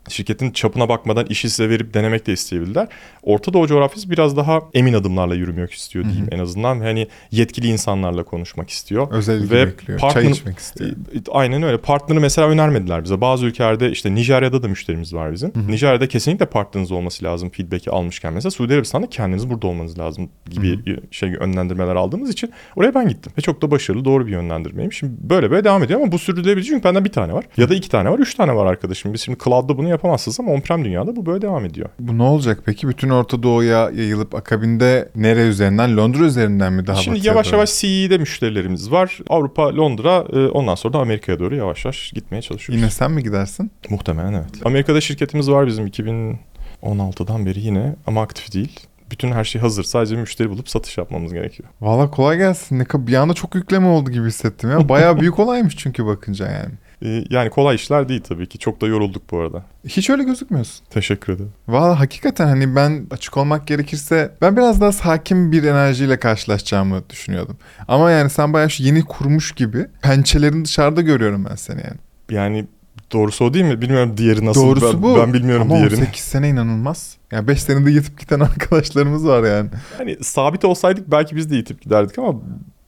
Şirketin 0.08 0.50
çapına 0.50 0.88
bakmadan 0.88 1.26
işi 1.26 1.50
size 1.50 1.68
verip 1.70 1.94
denemek 1.94 2.26
de 2.26 2.32
isteyebilirler. 2.32 2.88
Orta 3.22 3.52
Doğu 3.52 3.66
coğrafyası 3.66 4.10
biraz 4.10 4.36
daha 4.36 4.60
emin 4.74 4.92
adımlarla 4.92 5.34
yürümek 5.34 5.72
istiyor 5.72 6.04
diyeyim 6.04 6.26
en 6.30 6.38
azından. 6.38 6.80
Hani 6.80 7.08
yetkili 7.30 7.66
insanlarla 7.66 8.24
konuşmak 8.24 8.70
istiyor. 8.70 9.08
Özel 9.12 9.40
ilgi 9.40 9.50
Ve 9.50 9.66
bekliyor. 9.66 9.98
partner- 10.00 10.12
Çay 10.22 10.30
içmek 10.30 10.58
istiyor. 10.58 10.90
E, 10.90 10.94
Aynen 11.30 11.62
öyle. 11.62 11.78
Partner'ı 11.78 12.20
mesela 12.20 12.48
önermediler 12.48 13.04
bize. 13.04 13.20
Bazı 13.20 13.46
ülkelerde 13.46 13.90
işte 13.90 14.14
Nijerya'da 14.14 14.62
da 14.62 14.68
müşterimiz 14.68 15.14
var 15.14 15.32
bizim. 15.32 15.52
Nijerya'da 15.68 16.08
kesinlikle 16.08 16.46
partneriniz 16.46 16.92
olması 16.92 17.24
lazım 17.24 17.50
feedback'i 17.50 17.90
almışken. 17.90 18.32
Mesela 18.32 18.50
Suudi 18.50 18.74
Arabistan'da 18.74 19.06
kendiniz 19.06 19.50
burada 19.50 19.66
olmanız 19.66 19.98
lazım 19.98 20.28
gibi 20.50 20.86
bir 20.86 21.00
şey 21.10 21.28
yönlendirmeler 21.28 21.96
aldığımız 21.96 22.30
için 22.30 22.50
oraya 22.76 22.94
ben 22.94 23.08
gittim. 23.08 23.32
Ve 23.38 23.42
çok 23.42 23.62
da 23.62 23.70
başarılı 23.70 24.04
doğru 24.04 24.26
bir 24.26 24.32
yönlendirmeyim. 24.32 24.92
Şimdi 24.92 25.12
böyle 25.20 25.50
böyle 25.50 25.64
devam 25.64 25.82
ediyor 25.82 26.00
ama 26.00 26.12
bu 26.12 26.18
sürdürülebilir 26.18 26.64
çünkü 26.66 26.84
benden 26.84 27.04
bir 27.04 27.12
tane 27.12 27.32
var. 27.32 27.44
Ya 27.56 27.68
da 27.68 27.74
iki 27.74 27.88
tane 27.90 28.10
var, 28.10 28.18
üç 28.18 28.34
tane 28.34 28.54
var 28.54 28.66
arkadaşım. 28.66 29.12
Biz 29.12 29.20
şimdi 29.20 29.38
cloud'da 29.44 29.78
bunu 29.78 29.88
yapamazsınız 29.98 30.40
ama 30.40 30.52
on-prem 30.52 30.84
dünyada 30.84 31.16
bu 31.16 31.26
böyle 31.26 31.42
devam 31.42 31.64
ediyor. 31.64 31.88
Bu 31.98 32.18
ne 32.18 32.22
olacak 32.22 32.62
peki? 32.64 32.88
Bütün 32.88 33.08
Orta 33.08 33.42
Doğu'ya 33.42 33.90
yayılıp 33.90 34.34
akabinde 34.34 35.08
nere 35.16 35.40
üzerinden? 35.40 35.96
Londra 35.96 36.24
üzerinden 36.24 36.72
mi 36.72 36.86
daha 36.86 36.96
Şimdi 36.96 37.26
yavaş 37.26 37.46
doğru? 37.46 37.56
yavaş 37.56 37.80
CE'de 37.80 38.18
müşterilerimiz 38.18 38.90
var. 38.90 39.18
Avrupa, 39.28 39.76
Londra, 39.76 40.24
e, 40.32 40.48
ondan 40.48 40.74
sonra 40.74 40.94
da 40.94 40.98
Amerika'ya 40.98 41.38
doğru 41.38 41.56
yavaş 41.56 41.84
yavaş 41.84 42.12
gitmeye 42.12 42.42
çalışıyoruz. 42.42 42.82
Yine 42.82 42.90
sen 42.90 43.10
mi 43.10 43.22
gidersin? 43.22 43.70
Muhtemelen 43.90 44.32
evet. 44.32 44.50
Amerika'da 44.64 45.00
şirketimiz 45.00 45.50
var 45.50 45.66
bizim 45.66 45.86
2016'dan 45.86 47.46
beri 47.46 47.60
yine 47.60 47.94
ama 48.06 48.22
aktif 48.22 48.54
değil. 48.54 48.80
Bütün 49.10 49.32
her 49.32 49.44
şey 49.44 49.60
hazır. 49.60 49.84
Sadece 49.84 50.16
müşteri 50.16 50.50
bulup 50.50 50.68
satış 50.68 50.98
yapmamız 50.98 51.32
gerekiyor. 51.32 51.68
Valla 51.80 52.10
kolay 52.10 52.38
gelsin. 52.38 52.78
Ne 52.78 52.84
bir 52.94 53.14
anda 53.14 53.34
çok 53.34 53.54
yükleme 53.54 53.86
oldu 53.86 54.10
gibi 54.10 54.26
hissettim 54.26 54.70
ya. 54.70 54.88
Bayağı 54.88 55.20
büyük 55.20 55.38
olaymış 55.38 55.76
çünkü 55.76 56.06
bakınca 56.06 56.46
yani. 56.46 56.74
Ee, 57.02 57.24
yani 57.30 57.50
kolay 57.50 57.76
işler 57.76 58.08
değil 58.08 58.20
tabii 58.28 58.46
ki. 58.46 58.58
Çok 58.58 58.80
da 58.80 58.86
yorulduk 58.86 59.30
bu 59.30 59.38
arada. 59.40 59.62
Hiç 59.88 60.10
öyle 60.10 60.24
gözükmüyorsun. 60.24 60.86
Teşekkür 60.90 61.32
ederim. 61.32 61.52
Valla 61.68 62.00
hakikaten 62.00 62.46
hani 62.46 62.76
ben 62.76 63.06
açık 63.10 63.36
olmak 63.36 63.66
gerekirse 63.66 64.34
ben 64.40 64.56
biraz 64.56 64.80
daha 64.80 64.92
sakin 64.92 65.52
bir 65.52 65.64
enerjiyle 65.64 66.18
karşılaşacağımı 66.18 67.02
düşünüyordum. 67.10 67.56
Ama 67.88 68.10
yani 68.10 68.30
sen 68.30 68.52
bayağı 68.52 68.70
şu 68.70 68.82
yeni 68.82 69.04
kurmuş 69.04 69.52
gibi 69.52 69.86
pençelerini 70.02 70.64
dışarıda 70.64 71.02
görüyorum 71.02 71.46
ben 71.50 71.56
seni 71.56 71.80
yani. 71.80 71.98
Yani 72.30 72.66
doğrusu 73.12 73.44
o 73.44 73.54
değil 73.54 73.64
mi? 73.64 73.80
Bilmiyorum 73.80 74.14
diğeri 74.16 74.46
nasıl. 74.46 74.62
Doğrusu 74.62 74.92
ben, 74.94 75.02
bu. 75.02 75.18
Ben 75.18 75.32
bilmiyorum 75.32 75.72
Ama 75.72 75.80
diğerini. 75.80 76.00
18 76.00 76.24
sene 76.24 76.48
inanılmaz. 76.48 77.16
Yani 77.32 77.48
5 77.48 77.62
senede 77.62 77.90
yetip 77.90 78.20
giden 78.20 78.40
arkadaşlarımız 78.50 79.26
var 79.26 79.44
yani. 79.44 79.70
Yani 79.98 80.16
sabit 80.24 80.64
olsaydık 80.64 81.10
belki 81.10 81.36
biz 81.36 81.50
de 81.50 81.56
yitip 81.56 81.82
giderdik 81.82 82.18
ama 82.18 82.34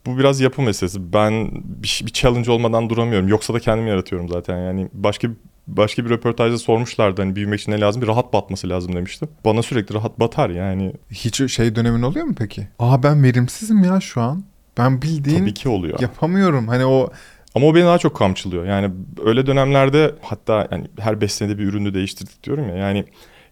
bu 0.06 0.18
biraz 0.18 0.40
yapı 0.40 0.62
meselesi. 0.62 1.12
Ben 1.12 1.50
bir, 1.64 2.02
bir 2.06 2.12
challenge 2.12 2.50
olmadan 2.50 2.90
duramıyorum. 2.90 3.28
Yoksa 3.28 3.54
da 3.54 3.60
kendim 3.60 3.86
yaratıyorum 3.86 4.28
zaten. 4.28 4.58
Yani 4.58 4.88
başka 4.92 5.28
başka 5.66 6.04
bir 6.04 6.10
röportajda 6.10 6.58
sormuşlardı 6.58 7.22
hani 7.22 7.36
büyümek 7.36 7.60
için 7.60 7.72
ne 7.72 7.80
lazım? 7.80 8.02
Bir 8.02 8.06
rahat 8.06 8.32
batması 8.32 8.68
lazım 8.68 8.92
demiştim. 8.96 9.28
Bana 9.44 9.62
sürekli 9.62 9.94
rahat 9.94 10.20
batar 10.20 10.50
yani. 10.50 10.92
Hiç 11.10 11.52
şey 11.52 11.76
dönemin 11.76 12.02
oluyor 12.02 12.26
mu 12.26 12.34
peki? 12.38 12.68
Aa 12.78 13.02
ben 13.02 13.22
verimsizim 13.22 13.84
ya 13.84 14.00
şu 14.00 14.20
an. 14.20 14.44
Ben 14.78 15.02
bildiğin 15.02 15.38
Tabii 15.38 15.54
ki 15.54 15.68
oluyor. 15.68 16.00
yapamıyorum. 16.00 16.68
Hani 16.68 16.84
o 16.86 17.10
Ama 17.54 17.66
o 17.66 17.74
beni 17.74 17.84
daha 17.84 17.98
çok 17.98 18.16
kamçılıyor. 18.16 18.64
Yani 18.64 18.90
öyle 19.24 19.46
dönemlerde 19.46 20.14
hatta 20.22 20.68
yani 20.70 20.86
her 20.98 21.20
5 21.20 21.32
senede 21.32 21.58
bir 21.58 21.64
ürünü 21.64 21.94
değiştirdik 21.94 22.44
diyorum 22.44 22.68
ya. 22.68 22.76
Yani 22.76 23.04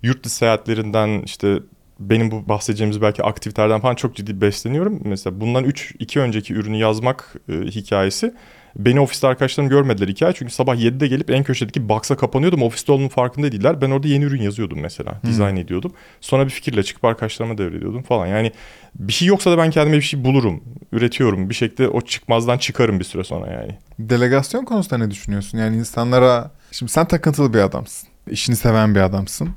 yurt 0.03 0.25
dışı 0.25 0.35
seyahatlerinden 0.35 1.23
işte 1.23 1.59
benim 1.99 2.31
bu 2.31 2.49
bahsedeceğimiz 2.49 3.03
belki 3.03 3.23
aktivitelerden 3.23 3.81
falan 3.81 3.95
çok 3.95 4.17
ciddi 4.17 4.41
besleniyorum. 4.41 5.01
Mesela 5.05 5.41
bundan 5.41 5.65
3 5.65 5.95
2 5.99 6.21
önceki 6.21 6.55
ürünü 6.55 6.77
yazmak 6.77 7.35
e, 7.49 7.53
hikayesi 7.53 8.35
beni 8.77 9.01
ofiste 9.01 9.27
arkadaşlarım 9.27 9.71
görmediler 9.71 10.09
hikaye. 10.09 10.33
Çünkü 10.33 10.53
sabah 10.53 10.77
7'de 10.77 11.09
gelip 11.09 11.31
en 11.31 11.45
köşedeki 11.45 11.89
box'a 11.89 12.17
kapanıyordum. 12.17 12.63
Ofiste 12.63 12.93
olduğumun 12.93 13.09
farkında 13.09 13.53
değiller. 13.53 13.81
Ben 13.81 13.91
orada 13.91 14.09
yeni 14.09 14.25
ürün 14.25 14.43
yazıyordum 14.43 14.81
mesela. 14.81 15.21
Dizayn 15.27 15.57
ediyordum. 15.57 15.93
Sonra 16.21 16.45
bir 16.45 16.51
fikirle 16.51 16.83
çıkıp 16.83 17.05
arkadaşlarıma 17.05 17.59
devrediyordum 17.59 18.03
falan. 18.03 18.27
Yani 18.27 18.53
bir 18.95 19.13
şey 19.13 19.29
yoksa 19.29 19.51
da 19.51 19.59
ben 19.59 19.71
kendime 19.71 19.97
bir 19.97 20.03
şey 20.03 20.25
bulurum. 20.25 20.65
Üretiyorum. 20.93 21.51
Bir 21.51 21.55
şekilde 21.55 21.89
o 21.89 22.01
çıkmazdan 22.01 22.59
çıkarım 22.59 22.99
bir 22.99 23.05
süre 23.05 23.25
sonra 23.25 23.53
yani. 23.53 23.79
delegasyon 23.99 24.65
konusunda 24.65 25.05
ne 25.05 25.11
düşünüyorsun? 25.11 25.59
Yani 25.59 25.77
insanlara 25.77 26.51
şimdi 26.73 26.93
sen 26.93 27.09
takıntılı 27.09 27.55
bir 27.55 27.59
adamsın. 27.59 28.09
İşini 28.31 28.57
seven 28.57 28.95
bir 28.95 29.01
adamsın. 29.01 29.49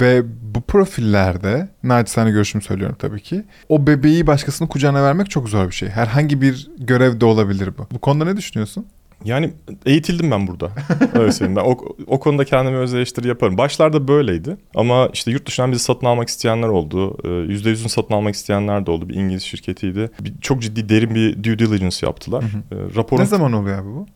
Ve 0.00 0.22
bu 0.54 0.60
profillerde 0.60 1.68
naçizane 1.82 2.30
görüşümü 2.30 2.64
söylüyorum 2.64 2.96
tabii 2.98 3.20
ki. 3.20 3.44
O 3.68 3.86
bebeği 3.86 4.26
başkasının 4.26 4.68
kucağına 4.68 5.02
vermek 5.02 5.30
çok 5.30 5.48
zor 5.48 5.66
bir 5.66 5.74
şey. 5.74 5.88
Herhangi 5.88 6.40
bir 6.40 6.70
görevde 6.78 7.24
olabilir 7.24 7.70
bu. 7.78 7.86
Bu 7.92 7.98
konuda 7.98 8.24
ne 8.24 8.36
düşünüyorsun? 8.36 8.86
Yani 9.24 9.52
eğitildim 9.86 10.30
ben 10.30 10.46
burada. 10.46 10.70
Öyle 11.14 11.32
söyleyeyim. 11.32 11.56
Ben 11.56 11.70
o, 11.70 11.78
o 12.06 12.20
konuda 12.20 12.44
kendime 12.44 12.76
öz 12.76 12.94
eleştiri 12.94 13.28
yaparım. 13.28 13.58
Başlarda 13.58 14.08
böyleydi. 14.08 14.56
Ama 14.74 15.08
işte 15.12 15.30
yurt 15.30 15.46
dışından 15.46 15.72
bizi 15.72 15.82
satın 15.82 16.06
almak 16.06 16.28
isteyenler 16.28 16.68
oldu. 16.68 17.18
Ee, 17.24 17.28
%100'ünü 17.28 17.88
satın 17.88 18.14
almak 18.14 18.34
isteyenler 18.34 18.86
de 18.86 18.90
oldu. 18.90 19.08
Bir 19.08 19.14
İngiliz 19.14 19.42
şirketiydi. 19.42 20.10
Bir, 20.20 20.32
çok 20.40 20.62
ciddi 20.62 20.88
derin 20.88 21.14
bir 21.14 21.44
due 21.44 21.58
diligence 21.58 22.06
yaptılar. 22.06 22.44
Ee, 22.44 22.76
raporun 22.96 23.22
Ne 23.22 23.26
zaman 23.26 23.52
oluyor 23.52 23.78
abi 23.78 23.88
bu? 23.88 24.06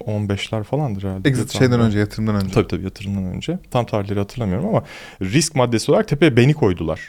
2015'ler 0.00 0.62
falandır 0.64 1.02
herhalde. 1.04 1.28
Exit 1.28 1.58
şeyden 1.58 1.80
önce, 1.80 1.98
yatırımdan 1.98 2.34
önce. 2.34 2.50
Tabii 2.54 2.68
tabii 2.68 2.84
yatırımdan 2.84 3.24
önce. 3.24 3.58
Tam 3.70 3.86
tarihleri 3.86 4.18
hatırlamıyorum 4.18 4.68
ama 4.68 4.82
risk 5.22 5.54
maddesi 5.54 5.90
olarak 5.92 6.08
tepeye 6.08 6.36
beni 6.36 6.54
koydular. 6.54 7.00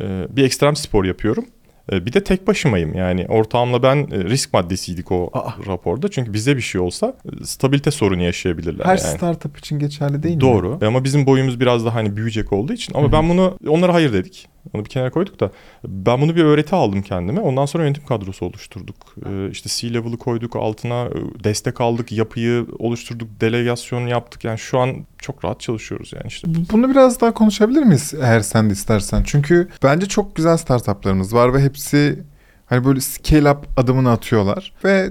Ee, 0.00 0.26
bir 0.36 0.44
ekstrem 0.44 0.76
spor 0.76 1.04
yapıyorum. 1.04 1.44
Ee, 1.92 2.06
Bir 2.06 2.12
de 2.12 2.24
tek 2.24 2.46
başımayım 2.46 2.94
yani 2.94 3.26
ortağımla 3.28 3.82
ben 3.82 3.96
e, 3.96 4.24
risk 4.24 4.52
maddesiydik 4.54 5.12
o 5.12 5.30
Aa. 5.32 5.50
raporda. 5.66 6.08
Çünkü 6.10 6.32
bize 6.32 6.56
bir 6.56 6.62
şey 6.62 6.80
olsa 6.80 7.14
e, 7.40 7.44
stabilite 7.44 7.90
sorunu 7.90 8.22
yaşayabilirler 8.22 8.84
Her 8.84 8.98
yani. 8.98 9.16
startup 9.16 9.58
için 9.58 9.78
geçerli 9.78 10.22
değil 10.22 10.34
mi? 10.34 10.40
Doğru. 10.40 10.78
Ama 10.86 11.04
bizim 11.04 11.26
boyumuz 11.26 11.60
biraz 11.60 11.84
daha 11.86 11.94
hani 11.94 12.16
büyüyecek 12.16 12.52
olduğu 12.52 12.72
için. 12.72 12.94
Ama 12.94 13.12
ben 13.12 13.28
bunu 13.28 13.58
onlara 13.68 13.94
hayır 13.94 14.12
dedik. 14.12 14.48
Onu 14.74 14.84
bir 14.84 14.90
kenara 14.90 15.10
koyduk 15.10 15.40
da 15.40 15.50
ben 15.84 16.20
bunu 16.20 16.36
bir 16.36 16.44
öğreti 16.44 16.74
aldım 16.74 17.02
kendime. 17.02 17.40
Ondan 17.40 17.66
sonra 17.66 17.84
yönetim 17.84 18.04
kadrosu 18.06 18.44
oluşturduk. 18.46 18.96
Ee, 19.26 19.50
işte 19.50 19.68
C-level'ı 19.72 20.16
koyduk 20.16 20.56
altına 20.56 21.04
e, 21.04 21.44
destek 21.44 21.80
aldık, 21.80 22.12
yapıyı 22.12 22.66
oluşturduk, 22.78 23.28
delegasyon 23.40 24.06
yaptık. 24.06 24.44
Yani 24.44 24.58
şu 24.58 24.78
an 24.78 24.96
çok 25.18 25.44
rahat 25.44 25.60
çalışıyoruz 25.60 26.12
yani 26.12 26.26
işte. 26.26 26.48
Bu- 26.54 26.72
Bunu 26.72 26.90
biraz 26.90 27.20
daha 27.20 27.34
konuşabilir 27.34 27.82
miyiz 27.82 28.14
eğer 28.22 28.40
sen 28.40 28.68
de 28.70 28.72
istersen? 28.72 29.22
Çünkü 29.26 29.68
bence 29.82 30.06
çok 30.06 30.36
güzel 30.36 30.56
startuplarımız 30.56 31.34
var 31.34 31.54
ve 31.54 31.60
hepsi 31.62 32.22
hani 32.66 32.84
böyle 32.84 33.00
scale 33.00 33.50
up 33.50 33.66
adımını 33.76 34.10
atıyorlar 34.10 34.72
ve 34.84 35.10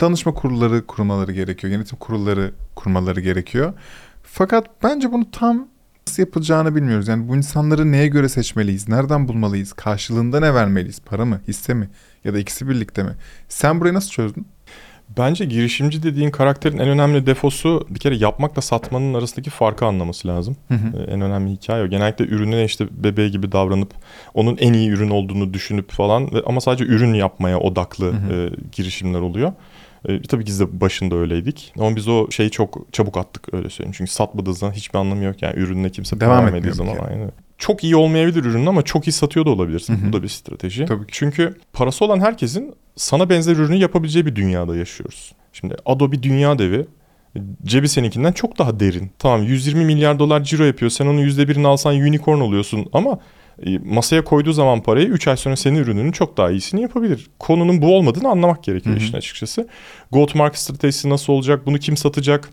danışma 0.00 0.34
kurulları 0.34 0.86
kurmaları 0.86 1.32
gerekiyor. 1.32 1.72
Yönetim 1.72 1.98
kurulları 1.98 2.52
kurmaları 2.74 3.20
gerekiyor. 3.20 3.72
Fakat 4.22 4.66
bence 4.82 5.12
bunu 5.12 5.30
tam 5.30 5.68
nasıl 6.06 6.22
yapılacağını 6.22 6.74
bilmiyoruz. 6.76 7.08
Yani 7.08 7.28
bu 7.28 7.36
insanları 7.36 7.92
neye 7.92 8.06
göre 8.06 8.28
seçmeliyiz? 8.28 8.88
Nereden 8.88 9.28
bulmalıyız? 9.28 9.72
Karşılığında 9.72 10.40
ne 10.40 10.54
vermeliyiz? 10.54 11.00
Para 11.00 11.24
mı? 11.24 11.40
Hisse 11.48 11.74
mi? 11.74 11.88
Ya 12.24 12.34
da 12.34 12.38
ikisi 12.38 12.68
birlikte 12.68 13.02
mi? 13.02 13.10
Sen 13.48 13.80
burayı 13.80 13.94
nasıl 13.94 14.10
çözdün? 14.10 14.46
Bence 15.18 15.44
girişimci 15.44 16.02
dediğin 16.02 16.30
karakterin 16.30 16.78
en 16.78 16.88
önemli 16.88 17.26
defosu 17.26 17.86
bir 17.90 17.98
kere 17.98 18.16
yapmakla 18.16 18.62
satmanın 18.62 19.14
arasındaki 19.14 19.50
farkı 19.50 19.86
anlaması 19.86 20.28
lazım. 20.28 20.56
Hı 20.68 20.74
hı. 20.74 20.96
Ee, 20.98 21.10
En 21.10 21.20
önemli 21.20 21.50
hikaye 21.52 21.84
o. 21.84 21.86
Genellikle 21.86 22.24
ürününe 22.24 22.64
işte 22.64 22.86
bebeği 22.90 23.30
gibi 23.30 23.52
davranıp 23.52 23.90
onun 24.34 24.56
en 24.56 24.72
iyi 24.72 24.90
ürün 24.90 25.10
olduğunu 25.10 25.54
düşünüp 25.54 25.90
falan 25.90 26.30
ama 26.46 26.60
sadece 26.60 26.84
ürün 26.84 27.14
yapmaya 27.14 27.58
odaklı 27.58 28.06
Hı 28.06 28.16
hı. 28.16 28.32
e, 28.34 28.50
girişimler 28.72 29.20
oluyor. 29.20 29.52
E, 30.08 30.22
tabii 30.22 30.44
ki 30.44 30.46
biz 30.46 30.60
de 30.60 30.80
başında 30.80 31.16
öyleydik. 31.16 31.72
Ama 31.78 31.96
biz 31.96 32.08
o 32.08 32.30
şeyi 32.30 32.50
çok 32.50 32.86
çabuk 32.92 33.16
attık 33.16 33.54
öyle 33.54 33.70
söyleyeyim. 33.70 33.94
Çünkü 33.98 34.10
satmadığı 34.10 34.54
zaman 34.54 34.72
hiçbir 34.74 34.98
anlamı 34.98 35.24
yok 35.24 35.42
yani 35.42 35.54
ürününe 35.56 35.90
kimse 35.90 36.20
Devam 36.20 36.54
bir 36.54 36.72
zaman. 36.72 36.94
kere. 36.94 37.06
Aynen. 37.06 37.32
Çok 37.58 37.84
iyi 37.84 37.96
olmayabilir 37.96 38.44
ürünün 38.44 38.66
ama 38.66 38.82
çok 38.82 39.08
iyi 39.08 39.12
satıyor 39.12 39.46
da 39.46 39.50
olabilirsin. 39.50 39.96
Hı 39.96 40.06
hı. 40.06 40.08
Bu 40.08 40.12
da 40.12 40.22
bir 40.22 40.28
strateji. 40.28 40.84
Tabii 40.84 41.06
ki. 41.06 41.12
Çünkü 41.12 41.54
parası 41.72 42.04
olan 42.04 42.20
herkesin 42.20 42.74
sana 42.96 43.30
benzer 43.30 43.56
ürünü 43.56 43.76
yapabileceği 43.76 44.26
bir 44.26 44.36
dünyada 44.36 44.76
yaşıyoruz. 44.76 45.32
Şimdi 45.52 45.76
Adobe 45.86 46.22
dünya 46.22 46.58
devi. 46.58 46.86
Cebi 47.64 47.88
seninkinden 47.88 48.32
çok 48.32 48.58
daha 48.58 48.80
derin. 48.80 49.10
Tamam 49.18 49.42
120 49.42 49.84
milyar 49.84 50.18
dolar 50.18 50.44
ciro 50.44 50.64
yapıyor. 50.64 50.90
Sen 50.90 51.06
onun 51.06 51.18
%1'ini 51.22 51.66
alsan 51.66 51.94
unicorn 51.94 52.40
oluyorsun 52.40 52.86
ama 52.92 53.18
masaya 53.84 54.24
koyduğu 54.24 54.52
zaman 54.52 54.80
parayı 54.82 55.06
3 55.06 55.28
ay 55.28 55.36
sonra 55.36 55.56
senin 55.56 55.78
ürününün 55.78 56.12
çok 56.12 56.36
daha 56.36 56.50
iyisini 56.50 56.82
yapabilir. 56.82 57.30
Konunun 57.38 57.82
bu 57.82 57.96
olmadığını 57.96 58.28
anlamak 58.28 58.64
gerekiyor 58.64 58.96
Hı 58.96 59.00
hı. 59.00 59.04
işin 59.04 59.16
açıkçası. 59.16 59.68
Go 60.12 60.26
to 60.26 60.38
market 60.38 60.58
stratejisi 60.60 61.10
nasıl 61.10 61.32
olacak? 61.32 61.66
Bunu 61.66 61.78
kim 61.78 61.96
satacak? 61.96 62.50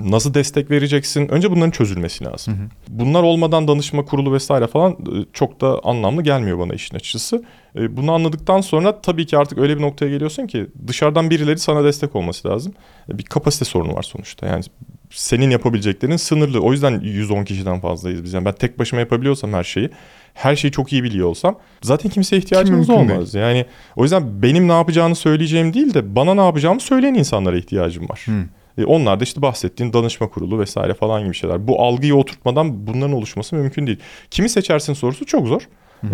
Nasıl 0.00 0.34
destek 0.34 0.70
vereceksin? 0.70 1.28
Önce 1.28 1.50
bunların 1.50 1.70
çözülmesi 1.70 2.24
lazım. 2.24 2.54
Hı 2.54 2.58
hı. 2.62 2.66
Bunlar 2.88 3.22
olmadan 3.22 3.68
danışma 3.68 4.04
kurulu 4.04 4.32
vesaire 4.32 4.66
falan 4.66 4.92
e, 4.92 4.96
çok 5.32 5.60
da 5.60 5.80
anlamlı 5.84 6.22
gelmiyor 6.22 6.58
bana 6.58 6.74
işin 6.74 6.96
açıkçası. 6.96 7.44
E, 7.78 7.96
Bunu 7.96 8.12
anladıktan 8.12 8.60
sonra 8.60 9.00
tabii 9.00 9.26
ki 9.26 9.38
artık 9.38 9.58
öyle 9.58 9.76
bir 9.76 9.82
noktaya 9.82 10.08
geliyorsun 10.10 10.46
ki 10.46 10.66
dışarıdan 10.86 11.30
birileri 11.30 11.58
sana 11.58 11.84
destek 11.84 12.16
olması 12.16 12.48
lazım. 12.48 12.72
E, 13.12 13.18
Bir 13.18 13.22
kapasite 13.22 13.64
sorunu 13.64 13.94
var 13.94 14.02
sonuçta. 14.02 14.46
Yani 14.46 14.64
senin 15.10 15.50
yapabileceklerin 15.50 16.16
sınırlı. 16.16 16.60
O 16.60 16.72
yüzden 16.72 17.00
110 17.00 17.44
kişiden 17.44 17.80
fazlayız 17.80 18.24
biz. 18.24 18.32
Yani 18.32 18.44
ben 18.44 18.52
tek 18.54 18.78
başıma 18.78 19.00
yapabiliyorsam 19.00 19.52
her 19.52 19.64
şeyi, 19.64 19.90
her 20.38 20.56
şeyi 20.56 20.72
çok 20.72 20.92
iyi 20.92 21.04
biliyor 21.04 21.28
olsam 21.28 21.58
zaten 21.82 22.10
kimseye 22.10 22.36
ihtiyacımız 22.38 22.88
mümkün 22.88 23.14
olmaz. 23.14 23.34
Yani 23.34 23.66
o 23.96 24.02
yüzden 24.02 24.42
benim 24.42 24.68
ne 24.68 24.72
yapacağını 24.72 25.14
söyleyeceğim 25.14 25.74
değil 25.74 25.94
de 25.94 26.16
bana 26.16 26.34
ne 26.34 26.40
yapacağımı 26.40 26.80
söyleyen 26.80 27.14
insanlara 27.14 27.56
ihtiyacım 27.58 28.08
var. 28.08 28.22
Hı. 28.24 28.82
E, 28.82 28.84
onlar 28.84 29.20
da 29.20 29.24
işte 29.24 29.42
bahsettiğin 29.42 29.92
danışma 29.92 30.28
kurulu 30.28 30.60
vesaire 30.60 30.94
falan 30.94 31.24
gibi 31.24 31.34
şeyler. 31.34 31.68
Bu 31.68 31.82
algıyı 31.82 32.14
oturtmadan 32.14 32.86
bunların 32.86 33.12
oluşması 33.12 33.56
mümkün 33.56 33.86
değil. 33.86 33.98
Kimi 34.30 34.48
seçersin 34.48 34.92
sorusu 34.92 35.26
çok 35.26 35.46
zor. 35.46 35.62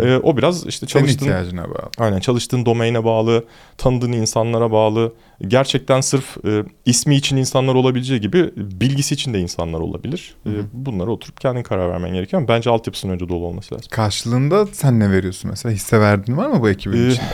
E, 0.01 0.17
o 0.23 0.37
biraz 0.37 0.67
işte 0.67 0.87
Senin 0.87 1.05
çalıştığın 1.05 1.25
ihtiyacına 1.25 1.63
bağlı. 1.63 1.89
Aynen 1.97 2.19
çalıştığın 2.19 2.65
domaine 2.65 3.03
bağlı, 3.03 3.45
tanıdığın 3.77 4.11
insanlara 4.11 4.71
bağlı. 4.71 5.13
Gerçekten 5.47 6.01
sırf 6.01 6.45
e, 6.45 6.63
ismi 6.85 7.15
için 7.15 7.37
insanlar 7.37 7.75
olabileceği 7.75 8.21
gibi 8.21 8.51
bilgisi 8.55 9.13
için 9.15 9.33
de 9.33 9.39
insanlar 9.39 9.79
olabilir. 9.79 10.35
E, 10.45 10.49
bunlara 10.73 11.11
oturup 11.11 11.41
kendin 11.41 11.63
karar 11.63 11.89
vermen 11.89 12.13
gerekiyor 12.13 12.41
ama 12.41 12.47
bence 12.47 12.69
altyapısının 12.69 13.13
önce 13.13 13.29
dolu 13.29 13.45
olması 13.45 13.75
lazım. 13.75 13.87
Karşılığında 13.91 14.67
sen 14.67 14.99
ne 14.99 15.11
veriyorsun 15.11 15.49
mesela? 15.51 15.75
Hisse 15.75 15.99
verdin 15.99 16.37
var 16.37 16.47
mı 16.49 16.61
bu 16.61 16.69
ekibin 16.69 16.97
Ee, 16.97 17.07
içinde? 17.07 17.25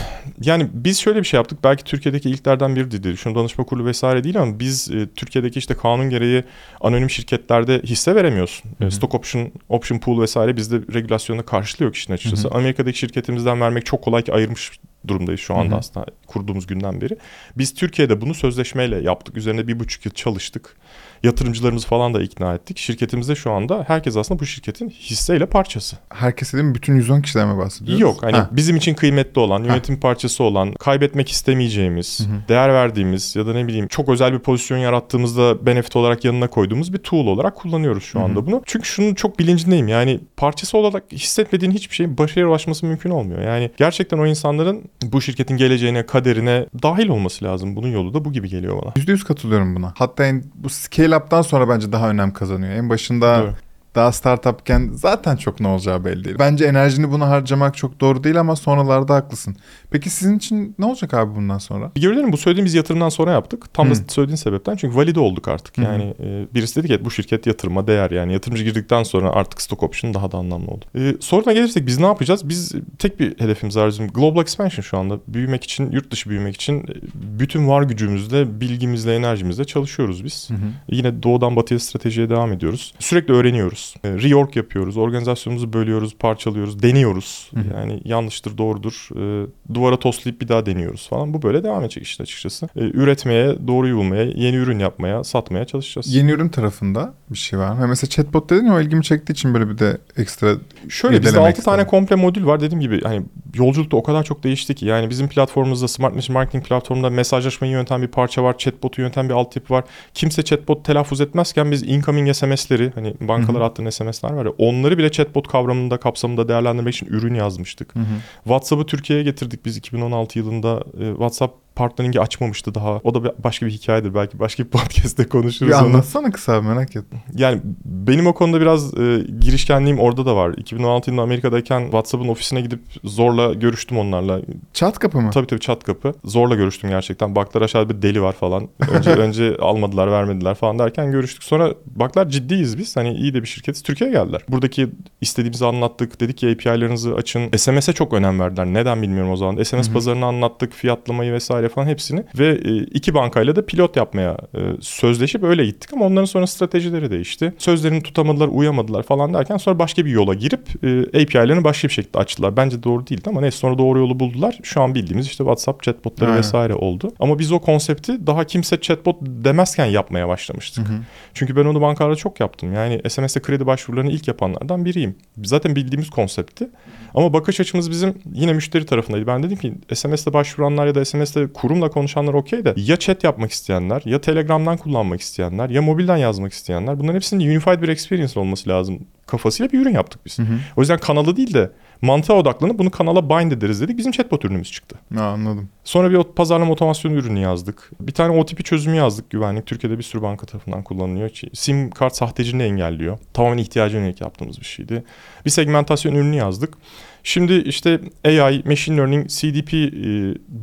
Yani 0.42 0.68
biz 0.74 1.00
şöyle 1.00 1.20
bir 1.20 1.26
şey 1.26 1.38
yaptık. 1.38 1.60
Belki 1.64 1.84
Türkiye'deki 1.84 2.30
ilklerden 2.30 2.76
biri 2.76 3.04
değil. 3.04 3.16
Şunu 3.16 3.36
danışma 3.36 3.64
kurulu 3.64 3.86
vesaire 3.86 4.24
değil 4.24 4.42
ama 4.42 4.60
biz 4.60 4.92
e, 4.92 5.08
Türkiye'deki 5.16 5.60
işte 5.60 5.74
kanun 5.74 6.10
gereği 6.10 6.44
anonim 6.82 7.10
şirketlerde 7.10 7.82
hisse 7.84 8.16
veremiyorsun. 8.16 8.70
E, 8.70 8.84
Hı 8.84 8.86
hı. 8.88 8.92
stock 8.92 9.16
option, 9.16 9.52
option 9.70 10.00
pool 10.00 10.22
vesaire 10.22 10.58
bizde 10.58 10.76
regülasyonda 10.94 11.42
karşılığı 11.46 11.86
yok 11.86 11.96
işin 11.96 12.14
açıkçası. 12.14 12.48
Hı 12.48 12.52
hı. 12.54 12.58
Amerika'daki 12.58 12.98
şirketimizden 13.00 13.62
vermek 13.62 13.86
çok 13.86 14.02
kolay 14.04 14.24
ki 14.24 14.34
ayırmış 14.34 14.72
durumdayız 15.08 15.42
şu 15.42 15.54
anda 15.56 15.72
Hı 15.72 15.76
hı. 15.76 15.80
aslında 15.80 16.06
kurduğumuz 16.28 16.68
günden 16.68 17.02
beri. 17.02 17.18
Biz 17.58 17.74
Türkiye'de 17.74 18.22
bunu 18.22 18.34
sözleşmeyle 18.34 19.02
yaptık. 19.02 19.38
Üzerine 19.38 19.68
bir 19.68 19.80
buçuk 19.80 20.06
yıl 20.06 20.14
çalıştık. 20.14 20.78
Yatırımcılarımızı 21.24 21.88
falan 21.88 22.14
da 22.14 22.22
ikna 22.22 22.54
ettik. 22.54 22.78
Şirketimizde 22.78 23.36
şu 23.36 23.52
anda 23.52 23.84
herkes 23.88 24.18
aslında 24.18 24.40
bu 24.40 24.46
şirketin 24.46 24.90
hisseyle 24.90 25.46
parçası. 25.46 25.98
Herkese 26.10 26.58
değil 26.58 26.70
mi? 26.70 26.76
Bütün 26.76 26.96
110 26.96 27.22
kişiden 27.22 27.48
mi 27.48 27.58
bahsediyoruz? 27.58 28.02
Yok 28.02 28.24
hani 28.24 28.38
Ha. 28.38 28.50
bizim 28.52 28.76
için 28.76 28.94
kıymetli 28.94 29.40
olan, 29.42 29.64
yönetim 29.64 30.00
parçası 30.00 30.44
olan, 30.44 30.74
kaybetmek 30.74 31.30
istemeyeceğimiz, 31.30 32.20
Hı 32.20 32.24
hı. 32.24 32.50
değer 32.50 32.74
verdiğimiz 32.74 33.36
ya 33.36 33.48
da 33.48 33.54
ne 33.54 33.68
bileyim 33.68 33.88
çok 33.88 34.10
özel 34.10 34.34
bir 34.34 34.40
pozisyon 34.40 34.78
yarattığımızda 34.78 35.66
benefit 35.66 35.96
olarak 35.96 36.26
yanına 36.26 36.48
koyduğumuz 36.48 36.94
bir 36.94 36.98
tool 36.98 37.28
olarak 37.28 37.56
kullanıyoruz 37.56 38.04
şu 38.04 38.20
Hı 38.20 38.24
hı. 38.24 38.26
anda 38.26 38.46
bunu. 38.46 38.62
Çünkü 38.66 38.88
şunun 38.88 39.14
çok 39.14 39.40
bilincindeyim 39.40 39.88
yani 39.88 40.20
parçası 40.38 40.78
olarak 40.78 41.04
hissetmediğin 41.12 41.72
hiçbir 41.72 41.96
şeyin 41.96 42.18
başarıya 42.18 42.48
ulaşması 42.48 42.86
mümkün 42.86 43.10
olmuyor. 43.10 43.42
Yani 43.42 43.72
gerçekten 43.78 44.18
o 44.18 44.26
insanların 44.26 44.84
bu 45.04 45.22
şirketin 45.22 45.58
geleceğine, 45.58 46.06
kaderine 46.06 46.66
dahil 46.84 47.08
olması 47.08 47.46
lazım. 47.46 47.76
Bunun 47.76 47.88
yolu 47.88 48.14
da 48.14 48.26
bu 48.26 48.34
gibi 48.34 48.50
geliyor 48.50 48.82
bana. 48.82 48.92
%100 49.04 49.24
katılıyorum 49.24 49.76
buna. 49.76 49.94
Hatta 49.98 50.26
en, 50.26 50.44
bu 50.56 50.70
scale 50.70 51.11
up'tan 51.12 51.42
sonra 51.42 51.70
bence 51.70 51.92
daha 51.92 52.10
önem 52.10 52.34
kazanıyor. 52.34 52.74
En 52.74 52.90
başında 52.90 53.40
Doğru. 53.42 53.54
Daha 53.96 54.12
startupken 54.12 54.90
zaten 54.94 55.36
çok 55.36 55.60
ne 55.60 55.68
olacağı 55.68 56.06
belli 56.06 56.24
değil. 56.24 56.36
Bence 56.40 56.66
enerjini 56.66 57.12
buna 57.12 57.30
harcamak 57.30 57.78
çok 57.78 58.00
doğru 58.00 58.24
değil 58.24 58.40
ama 58.40 58.56
sonralarda 58.56 59.16
haklısın. 59.16 59.56
Peki 59.90 60.10
sizin 60.10 60.38
için 60.38 60.76
ne 60.80 60.86
olacak 60.86 61.14
abi 61.14 61.36
bundan 61.36 61.58
sonra? 61.58 61.92
Görelim 61.96 62.32
bu 62.32 62.38
söylediğimiz 62.38 62.74
yatırımdan 62.74 63.10
sonra 63.10 63.32
yaptık. 63.32 63.74
Tam 63.74 63.90
da 63.90 63.94
Hı. 63.94 63.98
söylediğin 64.08 64.36
sebepten 64.36 64.76
çünkü 64.76 64.96
valide 64.96 65.20
olduk 65.20 65.48
artık. 65.48 65.78
Hı 65.78 65.82
hı. 65.82 65.86
Yani 65.86 66.14
e, 66.20 66.48
birisi 66.54 66.84
dedi 66.84 66.88
ki 66.88 67.06
bu 67.06 67.12
şirket 67.12 67.48
yatırıma 67.48 67.88
değer 67.88 68.12
yani 68.12 68.34
yatırımcı 68.34 68.64
girdikten 68.64 69.04
sonra 69.04 69.32
artık 69.32 69.62
stock 69.62 69.84
option 69.84 70.14
daha 70.14 70.32
da 70.32 70.38
anlamlı 70.38 70.68
oldu. 70.68 70.86
E, 70.96 71.16
soruna 71.20 71.54
gelirsek 71.54 71.88
biz 71.88 72.00
ne 72.00 72.06
yapacağız? 72.06 72.50
Biz 72.50 72.72
tek 73.00 73.20
bir 73.20 73.40
hedefimiz 73.40 73.78
var 73.78 73.88
bizim 73.88 74.08
global 74.08 74.42
expansion 74.42 74.84
şu 74.84 74.98
anda. 74.98 75.20
Büyümek 75.28 75.64
için, 75.64 75.92
yurt 75.92 76.12
dışı 76.12 76.30
büyümek 76.30 76.56
için 76.56 76.80
e, 76.80 76.94
bütün 77.40 77.68
var 77.68 77.84
gücümüzle, 77.84 78.62
bilgimizle, 78.62 79.16
enerjimizle 79.16 79.66
çalışıyoruz 79.66 80.24
biz. 80.24 80.50
Yine 80.92 81.24
doğudan 81.24 81.56
batıya 81.56 81.80
stratejiye 81.80 82.30
devam 82.30 82.54
ediyoruz. 82.54 82.94
Sürekli 83.00 83.34
öğreniyoruz. 83.34 83.81
E, 84.04 84.10
reorg 84.10 84.56
yapıyoruz. 84.56 84.98
Organizasyonumuzu 84.98 85.74
bölüyoruz, 85.74 86.16
parçalıyoruz, 86.20 86.84
deniyoruz. 86.84 87.52
Hı. 87.54 87.60
Yani 87.78 88.02
yanlıştır, 88.06 88.58
doğrudur. 88.58 89.10
E, 89.16 89.48
duvara 89.74 90.00
toslayıp 90.00 90.42
bir 90.42 90.48
daha 90.48 90.66
deniyoruz 90.66 91.08
falan. 91.10 91.34
Bu 91.34 91.42
böyle 91.42 91.64
devam 91.64 91.84
edecek 91.84 92.04
işte 92.04 92.24
açıkçası. 92.24 92.70
E, 92.76 92.80
üretmeye, 92.80 93.68
doğruyu 93.68 93.98
bulmaya, 93.98 94.24
yeni 94.24 94.56
ürün 94.56 94.80
yapmaya, 94.80 95.24
satmaya 95.24 95.66
çalışacağız. 95.66 96.16
Yeni 96.16 96.32
ürün 96.32 96.50
tarafında 96.50 97.14
bir 97.32 97.38
şey 97.38 97.60
var 97.60 97.72
mı? 97.72 97.88
Mesela 97.88 98.10
chatbot 98.10 98.50
dedin 98.50 98.66
ya 98.66 98.74
o 98.74 98.82
ilgimi 98.82 99.04
çektiği 99.04 99.34
için 99.34 99.54
böyle 99.54 99.70
bir 99.70 99.78
de 99.78 99.98
ekstra 100.18 100.56
Şöyle 100.90 101.22
bizde 101.22 101.30
irdelemek 101.30 101.56
6 101.56 101.64
tane 101.64 101.82
istedim. 101.82 101.90
komple 101.90 102.16
modül 102.16 102.46
var. 102.46 102.60
Dediğim 102.60 102.82
gibi 102.82 103.02
hani 103.02 103.22
yolculukta 103.56 103.98
o 103.98 104.04
kadar 104.04 104.24
çok 104.24 104.44
değişti 104.44 104.76
ki. 104.76 104.86
Yani 104.86 105.10
bizim 105.10 105.28
platformumuzda 105.28 105.88
Smart 105.88 106.16
Machine 106.16 106.34
Marketing 106.34 106.68
platformunda 106.68 107.10
mesajlaşmayı 107.10 107.74
yöneten 107.74 108.02
bir 108.02 108.08
parça 108.08 108.44
var. 108.44 108.58
Chatbot'u 108.58 109.02
yöneten 109.02 109.30
bir 109.30 109.34
altyapı 109.34 109.74
var. 109.74 109.84
Kimse 110.14 110.44
chatbot 110.44 110.86
telaffuz 110.86 111.22
etmezken 111.22 111.72
biz 111.72 111.84
incoming 111.84 112.36
SMS'leri 112.36 112.92
hani 112.96 113.16
bankalara 113.22 113.66
attığın 113.66 113.90
SMS'ler 113.90 114.32
var 114.34 114.46
ya 114.46 114.52
onları 114.58 114.98
bile 114.98 115.12
chatbot 115.12 115.48
kavramında 115.48 115.98
kapsamında 115.98 116.48
değerlendirmek 116.48 116.96
için 116.96 117.08
ürün 117.08 117.34
yazmıştık. 117.34 117.96
Hı 117.96 118.00
hı. 118.00 118.04
WhatsApp'ı 118.44 118.86
Türkiye'ye 118.86 119.26
getirdik 119.26 119.66
biz 119.66 119.78
2016 119.78 120.40
yılında. 120.40 120.84
Ee, 121.00 121.10
WhatsApp 121.10 121.71
partnering'i 121.76 122.20
açmamıştı 122.20 122.76
daha. 122.76 123.00
O 123.04 123.14
da 123.14 123.34
başka 123.44 123.66
bir 123.66 123.72
hikayedir. 123.72 124.16
Belki 124.16 124.40
başka 124.40 124.64
bir 124.64 124.70
podcast'te 124.70 125.28
konuşuruz 125.28 125.72
Bir 125.72 125.76
onu. 125.78 125.86
anlatsana 125.86 126.32
kısa 126.32 126.62
merak 126.62 126.96
ettim. 126.96 127.20
Yani 127.36 127.62
benim 127.86 128.28
o 128.28 128.34
konuda 128.34 128.62
biraz 128.62 128.94
e, 129.00 129.26
girişkenliğim 129.40 130.00
orada 130.00 130.26
da 130.26 130.36
var. 130.36 130.54
2016 130.58 131.10
yılında 131.10 131.24
Amerika'dayken 131.24 131.82
WhatsApp'ın 131.84 132.28
ofisine 132.28 132.62
gidip 132.62 132.80
zorla 133.04 133.54
görüştüm 133.54 133.98
onlarla. 133.98 134.42
Çat 134.74 135.00
kapı 135.00 135.22
mı? 135.22 135.30
Tabii 135.34 135.48
tabii 135.48 135.60
çat 135.60 135.84
kapı. 135.84 136.14
Zorla 136.26 136.56
görüştüm 136.56 136.90
gerçekten. 136.90 137.36
Baklar 137.36 137.62
aşağıda 137.62 137.90
bir 137.98 138.02
deli 138.02 138.22
var 138.22 138.34
falan. 138.34 138.68
Önce 138.92 139.10
önce 139.16 139.56
almadılar, 139.62 140.12
vermediler 140.12 140.56
falan 140.56 140.80
derken 140.80 141.12
görüştük. 141.12 141.44
Sonra 141.44 141.74
baklar 141.96 142.30
ciddiyiz 142.30 142.78
biz. 142.78 142.96
Hani 142.98 143.14
iyi 143.14 143.34
de 143.34 143.42
bir 143.42 143.48
şirketiz. 143.48 143.84
Türkiye'ye 143.84 144.16
geldiler. 144.16 144.42
Buradaki 144.50 144.90
istediğimizi 145.22 145.66
anlattık. 145.66 146.20
Dedik 146.22 146.38
ki 146.38 146.48
API'larınızı 146.52 147.16
açın. 147.16 147.58
SMS'e 147.58 147.94
çok 147.94 148.14
önem 148.14 148.40
verdiler. 148.40 148.66
Neden 148.66 149.02
bilmiyorum 149.02 149.32
o 149.32 149.36
zaman. 149.36 149.64
SMS 149.64 149.88
Hı 149.88 149.90
hı. 149.90 149.94
pazarını 149.94 150.26
anlattık. 150.26 150.74
Fiyatlamayı 150.74 151.34
vesaire 151.34 151.61
falan 151.70 151.88
hepsini. 151.88 152.24
Ve 152.40 152.48
e, 152.48 152.78
iki 152.78 153.14
bankayla 153.14 153.56
da 153.56 153.66
pilot 153.66 153.96
yapmaya 153.96 154.38
e, 154.56 154.60
sözleşip 154.82 155.44
öyle 155.44 155.66
gittik. 155.66 155.94
Ama 155.94 156.06
onların 156.06 156.26
sonra 156.26 156.48
stratejileri 156.48 157.12
değişti. 157.12 157.54
Sözlerini 157.58 158.04
tutamadılar, 158.04 158.48
uyamadılar 158.48 159.04
falan 159.04 159.34
derken 159.34 159.58
sonra 159.58 159.80
başka 159.80 160.06
bir 160.06 160.12
yola 160.12 160.34
girip 160.34 160.84
e, 160.84 161.22
API'lerini 161.22 161.64
başka 161.64 161.88
bir 161.88 161.94
şekilde 161.94 162.20
açtılar. 162.20 162.58
Bence 162.58 162.84
doğru 162.84 163.08
değildi 163.08 163.24
ama 163.26 163.42
neyse 163.42 163.58
sonra 163.58 163.78
doğru 163.78 164.00
yolu 164.00 164.20
buldular. 164.20 164.60
Şu 164.64 164.82
an 164.82 164.96
bildiğimiz 164.96 165.26
işte 165.26 165.38
WhatsApp 165.38 165.84
chatbotları 165.84 166.30
Aynen. 166.30 166.40
vesaire 166.40 166.74
oldu. 166.74 167.12
Ama 167.20 167.40
biz 167.40 167.52
o 167.52 167.60
konsepti 167.60 168.28
daha 168.28 168.44
kimse 168.44 168.82
chatbot 168.82 169.16
demezken 169.22 169.86
yapmaya 169.86 170.28
başlamıştık. 170.28 170.90
Hı 170.90 170.94
hı. 170.94 170.98
Çünkü 171.34 171.56
ben 171.56 171.66
onu 171.66 171.82
bankalarda 171.82 172.16
çok 172.16 172.40
yaptım. 172.40 172.74
Yani 172.74 173.02
SMS'te 173.10 173.40
kredi 173.42 173.66
başvurularını 173.66 174.12
ilk 174.12 174.28
yapanlardan 174.28 174.86
biriyim. 174.86 175.16
Zaten 175.44 175.76
bildiğimiz 175.76 176.10
konseptti. 176.10 176.70
Ama 177.14 177.34
bakış 177.34 177.60
açımız 177.60 177.92
bizim 177.92 178.16
yine 178.34 178.54
müşteri 178.54 178.86
tarafındaydı. 178.86 179.28
Ben 179.28 179.44
dedim 179.44 179.58
ki 179.58 179.74
SMS'te 179.94 180.34
başvuranlar 180.34 180.88
ya 180.88 180.96
da 180.96 181.06
SMS'te 181.06 181.51
kurumla 181.54 181.90
konuşanlar 181.90 182.34
okey 182.34 182.66
de 182.66 182.74
ya 182.78 182.98
chat 182.98 183.24
yapmak 183.24 183.52
isteyenler 183.52 184.02
ya 184.06 184.22
Telegram'dan 184.22 184.78
kullanmak 184.78 185.22
isteyenler 185.22 185.70
ya 185.70 185.82
mobilden 185.82 186.18
yazmak 186.18 186.54
isteyenler 186.54 187.00
bunların 187.00 187.16
hepsinin 187.16 187.50
unified 187.50 187.82
bir 187.82 187.90
experience 187.90 188.40
olması 188.40 188.70
lazım 188.70 189.00
kafasıyla 189.32 189.72
bir 189.72 189.80
ürün 189.80 189.94
yaptık 189.94 190.22
biz. 190.26 190.40
Hı 190.40 190.44
hı. 190.44 190.60
O 190.78 190.82
yüzden 190.82 190.98
kanalı 190.98 191.38
değil 191.38 191.54
de 191.54 191.72
mantığa 192.02 192.38
odaklanıp 192.38 192.80
bunu 192.80 192.92
kanala 192.92 193.30
bind 193.30 193.52
ederiz 193.52 193.82
dedik. 193.82 193.98
Bizim 193.98 194.12
chatbot 194.12 194.46
ürünümüz 194.46 194.72
çıktı. 194.72 194.96
Ha, 195.16 195.24
anladım. 195.24 195.70
Sonra 195.84 196.12
bir 196.12 196.24
pazarlama 196.24 196.72
otomasyon 196.72 197.12
ürünü 197.12 197.40
yazdık. 197.40 197.92
Bir 198.00 198.12
tane 198.12 198.38
OTP 198.38 198.66
çözümü 198.66 198.98
yazdık 198.98 199.30
güvenlik. 199.30 199.66
Türkiye'de 199.66 199.98
bir 199.98 200.04
sürü 200.04 200.22
banka 200.22 200.46
tarafından 200.46 200.84
kullanılıyor. 200.84 201.30
Ki 201.30 201.50
Sim 201.54 201.92
kart 201.92 202.16
sahteciliğini 202.16 202.64
engelliyor. 202.64 203.20
Tamamen 203.34 203.58
ihtiyacına 203.58 204.00
yönelik 204.00 204.22
yaptığımız 204.22 204.60
bir 204.60 204.66
şeydi. 204.66 205.04
Bir 205.46 205.50
segmentasyon 205.50 206.16
ürünü 206.16 206.36
yazdık. 206.36 206.78
Şimdi 207.24 207.54
işte 207.54 208.00
AI, 208.26 208.64
Machine 208.66 208.98
Learning, 208.98 209.28
CDP 209.28 209.74
e, 209.74 209.84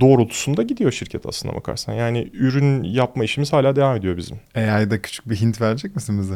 doğrultusunda 0.00 0.62
gidiyor 0.62 0.92
şirket 0.92 1.26
aslında 1.26 1.54
bakarsan. 1.54 1.92
Yani 1.92 2.31
ürün 2.33 2.83
yapma 2.83 3.24
işimiz 3.24 3.52
hala 3.52 3.76
devam 3.76 3.96
ediyor 3.96 4.16
bizim. 4.16 4.40
AI'da 4.54 5.02
küçük 5.02 5.31
bir 5.31 5.37
hint 5.37 5.61
verecek 5.61 5.94
misin 5.94 6.20
bize? 6.20 6.35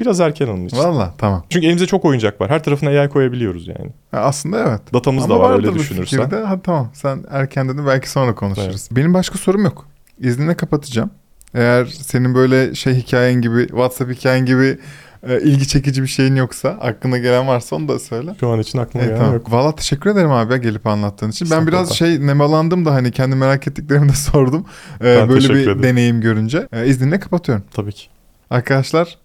Biraz 0.00 0.20
erken 0.20 0.46
onun 0.48 0.66
için. 0.66 0.76
Valla 0.78 1.14
tamam. 1.18 1.44
Çünkü 1.50 1.66
elimizde 1.66 1.86
çok 1.86 2.04
oyuncak 2.04 2.40
var. 2.40 2.50
Her 2.50 2.62
tarafına 2.64 2.90
AI 2.90 3.08
koyabiliyoruz 3.08 3.68
yani. 3.68 3.90
Ha, 4.10 4.18
aslında 4.20 4.58
evet. 4.68 4.94
Datamız 4.94 5.24
Ama 5.24 5.34
da 5.34 5.40
var 5.40 5.56
öyle 5.56 5.74
düşünürsen. 5.74 6.24
fikirde. 6.24 6.42
Ha, 6.44 6.60
tamam 6.62 6.90
sen 6.92 7.24
erken 7.30 7.68
dedin 7.68 7.86
belki 7.86 8.10
sonra 8.10 8.34
konuşuruz. 8.34 8.88
Benim 8.92 9.14
başka 9.14 9.38
sorum 9.38 9.64
yok. 9.64 9.86
İznine 10.18 10.54
kapatacağım. 10.54 11.10
Eğer 11.54 11.84
senin 11.86 12.34
böyle 12.34 12.74
şey 12.74 12.94
hikayen 12.94 13.34
gibi, 13.40 13.66
WhatsApp 13.66 14.12
hikayen 14.12 14.46
gibi 14.46 14.78
e, 15.28 15.40
ilgi 15.40 15.68
çekici 15.68 16.02
bir 16.02 16.06
şeyin 16.08 16.36
yoksa, 16.36 16.68
aklına 16.68 17.18
gelen 17.18 17.46
varsa 17.48 17.76
onu 17.76 17.88
da 17.88 17.98
söyle. 17.98 18.34
Şu 18.40 18.48
an 18.48 18.60
için 18.60 18.78
aklıma 18.78 19.04
Evet, 19.04 19.08
gelen 19.14 19.18
tamam. 19.24 19.34
yok. 19.34 19.52
Valla 19.52 19.74
teşekkür 19.76 20.10
ederim 20.10 20.30
abi 20.30 20.52
ya 20.52 20.58
gelip 20.58 20.86
anlattığın 20.86 21.30
için. 21.30 21.50
Ben 21.50 21.66
biraz 21.66 21.92
şey 21.92 22.26
nemalandım 22.26 22.84
da 22.86 22.94
hani 22.94 23.10
kendi 23.12 23.36
merak 23.36 23.68
ettiklerimi 23.68 24.08
de 24.08 24.12
sordum. 24.32 24.66
E, 25.00 25.04
Ben 25.04 25.28
böyle 25.28 25.48
bir 25.48 25.54
ederim. 25.54 25.82
deneyim 25.82 26.20
görünce. 26.20 26.68
E, 26.72 26.86
izninle 26.86 27.20
kapatıyorum. 27.20 27.64
Tabii 27.74 27.92
ki. 27.92 28.06
Arkadaşlar 28.50 29.18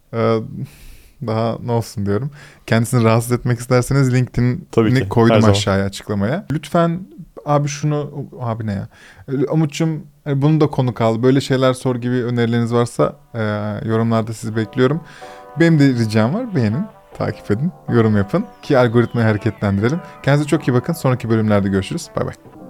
daha 1.28 1.58
ne 1.66 1.72
olsun 1.72 2.06
diyorum. 2.06 2.32
Kendisini 2.66 3.04
rahatsız 3.04 3.32
etmek 3.32 3.60
isterseniz 3.60 4.14
LinkedIn'i 4.14 5.10
koydum 5.10 5.44
aşağıya 5.44 5.86
açıklamaya. 5.86 6.46
Lütfen 6.52 7.08
abi 7.46 7.68
şunu 7.68 8.26
abi 8.40 8.68
ne 8.68 8.74
ya? 8.74 8.88
E, 9.28 9.46
Umut'cum 9.46 10.04
hani 10.24 10.42
bunu 10.42 10.62
da 10.62 10.68
konu 10.68 10.94
al. 11.00 11.24
Böyle 11.24 11.42
şeyler 11.42 11.74
sor 11.74 11.96
gibi 11.96 12.16
önerileriniz 12.24 12.74
varsa 12.74 13.16
e, 13.34 13.42
yorumlarda 13.90 14.34
sizi 14.34 14.56
bekliyorum. 14.56 15.02
Benim 15.60 15.80
de 15.80 15.88
ricam 15.88 16.34
var. 16.34 16.56
Beğenin, 16.56 16.86
takip 17.18 17.52
edin, 17.52 17.72
yorum 17.90 18.18
yapın 18.18 18.46
ki 18.62 18.78
algoritmayı 18.78 19.28
hareketlendirelim. 19.28 20.00
Kendinize 20.24 20.48
çok 20.50 20.68
iyi 20.68 20.74
bakın. 20.74 20.94
Sonraki 20.94 21.30
bölümlerde 21.30 21.70
görüşürüz. 21.70 22.10
Bay 22.16 22.26
bay. 22.26 22.63